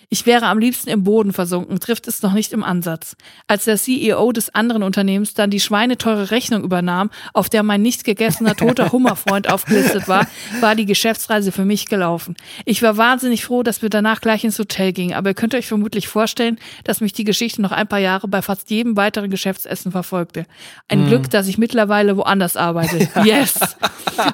[0.09, 3.17] Ich wäre am liebsten im Boden versunken, trifft es noch nicht im Ansatz.
[3.45, 8.05] Als der CEO des anderen Unternehmens dann die schweineteure Rechnung übernahm, auf der mein nicht
[8.05, 10.25] gegessener toter Hummerfreund aufgelistet war,
[10.61, 12.37] war die Geschäftsreise für mich gelaufen.
[12.63, 15.67] Ich war wahnsinnig froh, dass wir danach gleich ins Hotel gingen, aber ihr könnt euch
[15.67, 19.91] vermutlich vorstellen, dass mich die Geschichte noch ein paar Jahre bei fast jedem weiteren Geschäftsessen
[19.91, 20.45] verfolgte.
[20.87, 23.09] Ein Glück, dass ich mittlerweile woanders arbeite.
[23.27, 23.59] Yes!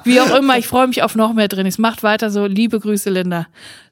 [0.04, 1.78] Wie auch immer, ich freue mich auf noch mehr Drinis.
[1.78, 2.46] Macht weiter so.
[2.46, 3.46] Liebe Grüße, Linda.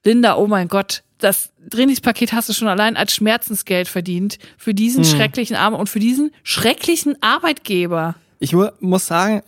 [0.05, 1.03] Linda, oh mein Gott.
[1.19, 6.01] Das Drinis-Paket hast du schon allein als Schmerzensgeld verdient für diesen schrecklichen Arm und für
[6.01, 8.17] diesen schrecklichen Arbeitgeber.
[8.41, 9.43] Ich mu muss sagen,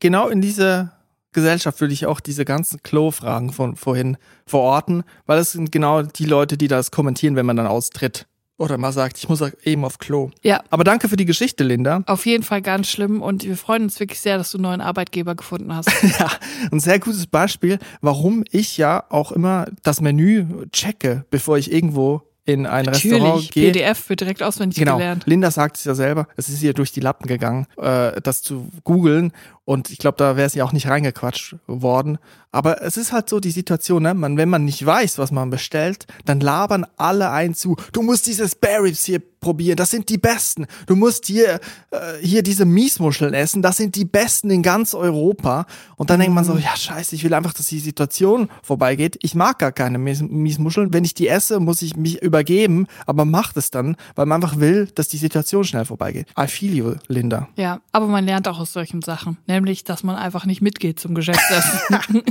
[0.00, 0.92] genau in dieser
[1.32, 6.24] Gesellschaft würde ich auch diese ganzen Klo-Fragen von vorhin verorten, weil es sind genau die
[6.24, 8.26] Leute, die das kommentieren, wenn man dann austritt.
[8.60, 10.28] Oder mal sagt, ich muss eben auf Klo.
[10.42, 12.02] Ja, Aber danke für die Geschichte, Linda.
[12.06, 14.80] auf jeden Fall ganz schlimm und wir freuen uns wirklich sehr, dass du einen neuen
[14.82, 15.88] Arbeitgeber gefunden hast.
[16.20, 16.30] Ja,
[16.70, 22.20] ein sehr gutes Beispiel, warum ich ja auch immer das Menü checke, bevor ich irgendwo
[22.44, 23.70] in ein Restaurant Natürlich, gehe.
[23.72, 24.96] PDF wird direkt auswendig Genau.
[24.98, 25.22] gelernt.
[25.26, 28.68] Linda sagt es ja selber, es ist ihr durch die Lappen gegangen, äh, das zu
[28.84, 29.32] googeln.
[29.70, 32.18] Und ich glaube, da wäre sie auch nicht reingequatscht worden.
[32.50, 34.14] Aber es ist halt so die Situation, ne?
[34.14, 37.76] Man, wenn man nicht weiß, was man bestellt, dann labern alle ein zu.
[37.92, 40.66] Du musst diese Spare Ribs hier probieren, das sind die besten.
[40.86, 41.60] Du musst hier,
[41.90, 45.66] äh, hier diese Miesmuscheln essen, das sind die besten in ganz Europa.
[45.96, 49.18] Und dann denkt man so, ja scheiße, ich will einfach, dass die Situation vorbeigeht.
[49.22, 50.92] Ich mag gar keine Mies Miesmuscheln.
[50.92, 54.58] Wenn ich die esse, muss ich mich übergeben, aber macht es dann, weil man einfach
[54.58, 56.26] will, dass die Situation schnell vorbeigeht.
[56.38, 57.48] I feel you, Linda.
[57.56, 59.38] Ja, aber man lernt auch aus solchen Sachen.
[59.60, 61.80] Nämlich, dass man einfach nicht mitgeht zum Geschäftsessen.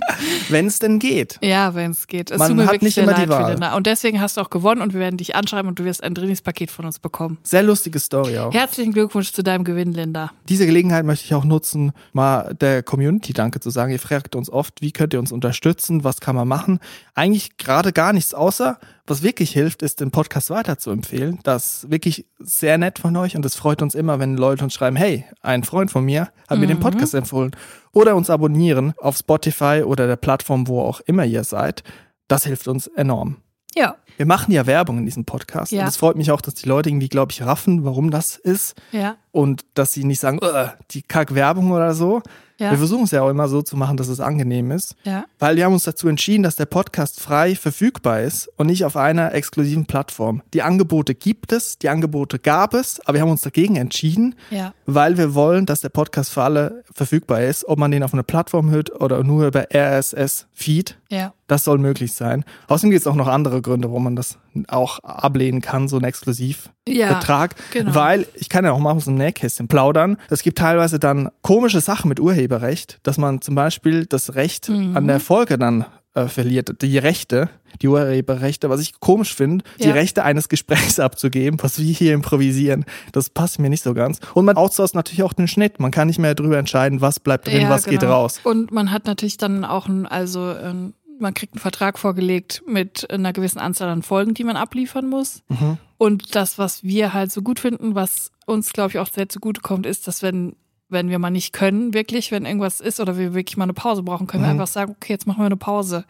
[0.49, 1.37] Wenn es denn geht.
[1.43, 2.31] ja, wenn es geht.
[2.31, 3.75] Es Man hat wirklich nicht immer die Wahl.
[3.75, 6.15] Und deswegen hast du auch gewonnen und wir werden dich anschreiben und du wirst ein
[6.15, 7.37] Trainingspaket von uns bekommen.
[7.43, 8.51] Sehr lustige Story auch.
[8.51, 10.31] Herzlichen Glückwunsch zu deinem Gewinn, Linda.
[10.47, 13.91] Diese Gelegenheit möchte ich auch nutzen, mal der Community Danke zu sagen.
[13.91, 16.79] Ihr fragt uns oft, wie könnt ihr uns unterstützen, was kann man machen?
[17.13, 21.39] Eigentlich gerade gar nichts, außer was wirklich hilft, ist den Podcast weiterzuempfehlen.
[21.43, 24.73] Das ist wirklich sehr nett von euch und es freut uns immer, wenn Leute uns
[24.73, 27.51] schreiben, hey, ein Freund von mir hat mir den Podcast empfohlen.
[27.91, 31.83] Oder uns abonnieren auf Spotify oder der Plattform, wo auch immer ihr seid.
[32.27, 33.37] Das hilft uns enorm.
[33.75, 35.83] Ja, Wir machen ja Werbung in diesem Podcast Ja.
[35.83, 38.75] und es freut mich auch, dass die Leute irgendwie, glaube ich, raffen, warum das ist
[38.91, 42.21] ja, und dass sie nicht sagen, "Ugh, die Kack-Werbung oder so.
[42.59, 45.25] Ja, Wir versuchen es ja auch immer so zu machen, dass es angenehm ist, ja.
[45.39, 48.95] weil wir haben uns dazu entschieden, dass der Podcast frei verfügbar ist und nicht auf
[48.95, 50.41] einer exklusiven Plattform.
[50.53, 54.73] Die Angebote gibt es, die Angebote gab es, aber wir haben uns dagegen entschieden, Ja.
[54.85, 58.23] weil wir wollen, dass der Podcast für alle verfügbar ist, ob man den auf einer
[58.23, 60.97] Plattform hört oder nur über RSS-Feed.
[61.09, 61.33] Ja.
[61.47, 62.43] Das soll möglich sein.
[62.67, 64.37] Außerdem gibt es auch noch andere Gründe, warum man das
[64.67, 67.55] auch ablehnen kann, so ein Exklusivvertrag.
[67.57, 67.95] Ja, genau.
[67.95, 71.81] Weil, ich kann ja auch mal aus dem Nähkästchen plaudern, es gibt teilweise dann komische
[71.81, 74.95] Sachen mit Urheberrecht, dass man zum Beispiel das Recht Mhm.
[74.97, 75.85] an der Folge dann
[76.15, 77.49] äh, verliert, die Rechte,
[77.83, 79.93] die Urheberrechte, was ich komisch finde, die Ja.
[79.93, 84.19] Rechte eines Gesprächs abzugeben, was wir hier improvisieren, das passt mir nicht so ganz.
[84.33, 85.79] Und man outsourced natürlich auch den Schnitt.
[85.79, 88.13] Man kann nicht mehr darüber entscheiden, was bleibt drin, ja, was geht genau.
[88.13, 88.39] raus.
[88.43, 93.09] Und man hat natürlich dann auch ein, also ähm, man kriegt einen Vertrag vorgelegt mit
[93.11, 95.43] einer gewissen Anzahl an Folgen, die man abliefern muss.
[95.49, 95.77] Mhm.
[95.97, 99.61] Und das, was wir halt so gut finden, was uns, glaube ich, auch sehr zugute
[99.61, 100.55] kommt, ist, dass wenn
[100.91, 104.01] wenn wir mal nicht können, wirklich, wenn irgendwas ist oder wir wirklich mal eine Pause
[104.01, 104.53] brauchen, können wir Mhm.
[104.59, 106.03] einfach sagen, okay, jetzt machen wir eine Pause.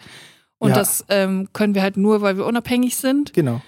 [0.58, 0.76] Und Ja.
[0.76, 3.34] das ähm, können wir halt nur, weil wir unabhängig sind.
[3.34, 3.62] Genau.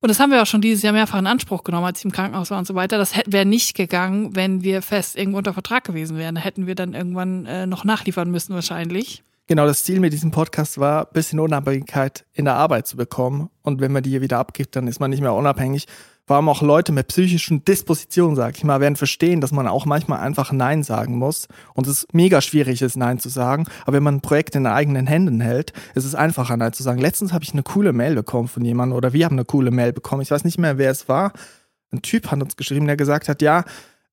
[0.00, 2.10] Und das haben wir auch schon dieses Jahr mehrfach in Anspruch genommen, als ich im
[2.10, 2.98] Krankenhaus war und so weiter.
[2.98, 6.34] Das wäre nicht gegangen, wenn wir fest irgendwo unter Vertrag gewesen wären.
[6.34, 9.22] Da hätten wir dann irgendwann äh, noch nachliefern müssen wahrscheinlich.
[9.48, 13.48] Genau, das Ziel mit diesem Podcast war, ein bisschen Unabhängigkeit in der Arbeit zu bekommen.
[13.62, 15.86] Und wenn man die wieder abgibt, dann ist man nicht mehr unabhängig.
[16.26, 19.86] Vor allem auch Leute mit psychischen Dispositionen, sag ich mal, werden verstehen, dass man auch
[19.86, 21.46] manchmal einfach Nein sagen muss.
[21.74, 23.66] Und es mega schwierig ist, Nein zu sagen.
[23.82, 26.82] Aber wenn man ein Projekt in den eigenen Händen hält, ist es einfacher, Nein zu
[26.82, 26.98] sagen.
[26.98, 29.92] Letztens habe ich eine coole Mail bekommen von jemandem oder wir haben eine coole Mail
[29.92, 30.22] bekommen.
[30.22, 31.32] Ich weiß nicht mehr, wer es war.
[31.92, 33.62] Ein Typ hat uns geschrieben, der gesagt hat, ja,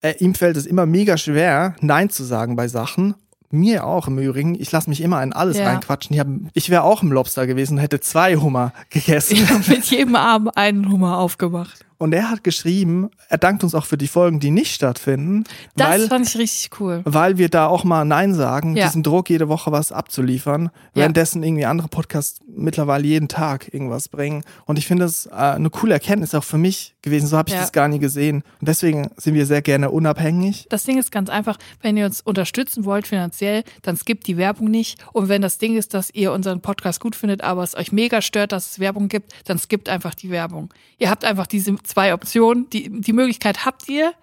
[0.01, 3.15] äh, ihm fällt es immer mega schwer, Nein zu sagen bei Sachen.
[3.53, 4.55] Mir auch im Übrigen.
[4.59, 5.67] Ich lasse mich immer in alles Ja.
[5.67, 6.13] reinquatschen.
[6.15, 9.33] Ich, hab- ich wäre auch im Lobster gewesen und hätte zwei Hummer gegessen.
[9.35, 11.85] Ich habe mit jedem Abend einen Hummer aufgemacht.
[12.03, 15.45] Und er hat geschrieben, er dankt uns auch für die Folgen, die nicht stattfinden,
[15.77, 17.01] Das weil, fand ich richtig cool.
[17.05, 18.87] weil wir da auch mal Nein sagen, Ja.
[18.87, 24.43] diesen Druck, jede Woche was abzuliefern, währenddessen irgendwie andere Podcasts mittlerweile jeden Tag irgendwas bringen.
[24.65, 27.27] Und ich finde das äh, eine coole Erkenntnis auch für mich gewesen.
[27.27, 27.61] So habe ich Ja.
[27.61, 28.43] das gar nie gesehen.
[28.59, 30.67] Und deswegen sind wir sehr gerne unabhängig.
[30.69, 34.69] Das Ding ist ganz einfach, wenn ihr uns unterstützen wollt finanziell, dann skippt die Werbung
[34.69, 34.99] nicht.
[35.13, 38.21] Und wenn das Ding ist, dass ihr unseren Podcast gut findet, aber es euch mega
[38.21, 40.73] stört, dass es Werbung gibt, dann skippt einfach die Werbung.
[40.97, 42.69] Ihr habt einfach diese zwei Optionen.
[42.71, 44.13] Die, die Möglichkeit habt ihr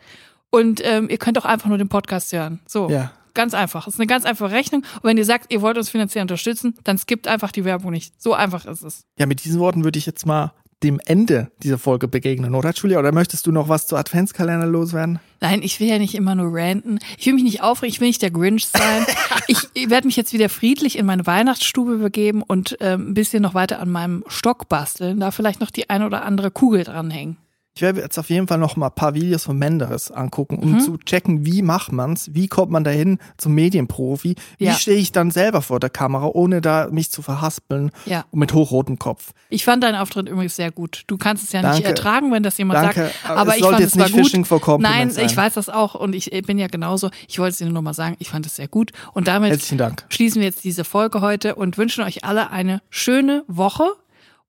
[0.50, 2.60] und ähm, ihr könnt auch einfach nur den Podcast hören.
[2.66, 2.90] So.
[2.90, 3.12] Ja.
[3.32, 3.86] Ganz einfach.
[3.86, 4.82] Es ist eine ganz einfache Rechnung.
[4.96, 8.20] Und wenn ihr sagt, ihr wollt uns finanziell unterstützen, dann skippt einfach die Werbung nicht.
[8.20, 9.04] So einfach ist es.
[9.20, 10.52] Ja, mit diesen Worten würde ich jetzt mal
[10.82, 12.98] dem Ende dieser Folge begegnen, oder Julia?
[12.98, 15.20] Oder möchtest du noch was zu Adventskalender loswerden?
[15.40, 16.98] Nein, ich will ja nicht immer nur ranten.
[17.18, 19.06] Ich will mich nicht aufregen, ich will nicht der Grinch sein.
[19.46, 23.54] ich werde mich jetzt wieder friedlich in meine Weihnachtsstube begeben und ähm, ein bisschen noch
[23.54, 27.36] weiter an meinem Stock basteln, da vielleicht noch die eine oder andere Kugel dranhängen.
[27.80, 30.72] Ich werde jetzt auf jeden Fall noch mal ein paar Videos von Menderes angucken, um
[30.72, 30.80] Mhm.
[30.80, 34.74] zu checken, wie macht man's, wie kommt man dahin zum Medienprofi, wie Ja.
[34.74, 38.26] stehe ich dann selber vor der Kamera, ohne da mich zu verhaspeln Ja.
[38.32, 39.32] und mit hochrotem Kopf.
[39.48, 41.04] Ich fand deinen Auftritt übrigens sehr gut.
[41.06, 41.88] Du kannst es ja nicht Danke.
[41.88, 43.14] ertragen, wenn das jemand Danke, sagt.
[43.24, 44.24] aber Aber es ich sollte fand jetzt es war nicht gut.
[44.26, 45.24] Fishing for Nein, sein.
[45.24, 47.08] ich weiß das auch und ich bin ja genauso.
[47.28, 48.90] Ich wollte es dir nur mal sagen, ich fand es sehr gut.
[49.14, 50.04] Und damit Herzlichen Dank.
[50.10, 53.84] schließen wir jetzt diese Folge heute und wünschen euch alle eine schöne Woche.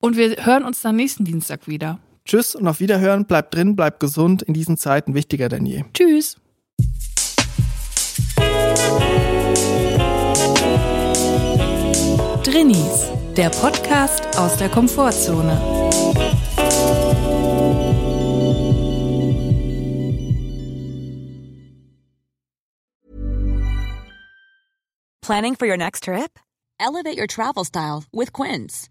[0.02, 2.00] Und wir hören uns dann nächsten Dienstag wieder.
[2.26, 5.84] Tschüss und auf Wiederhören, bleibt drin, bleibt gesund, in diesen Zeiten wichtiger denn je.
[5.94, 6.38] Tschüss.
[12.44, 15.60] Drinnies, der Podcast aus der Komfortzone.
[25.22, 26.40] Planning for your next trip?
[26.80, 28.91] Elevate your travel style with Quince.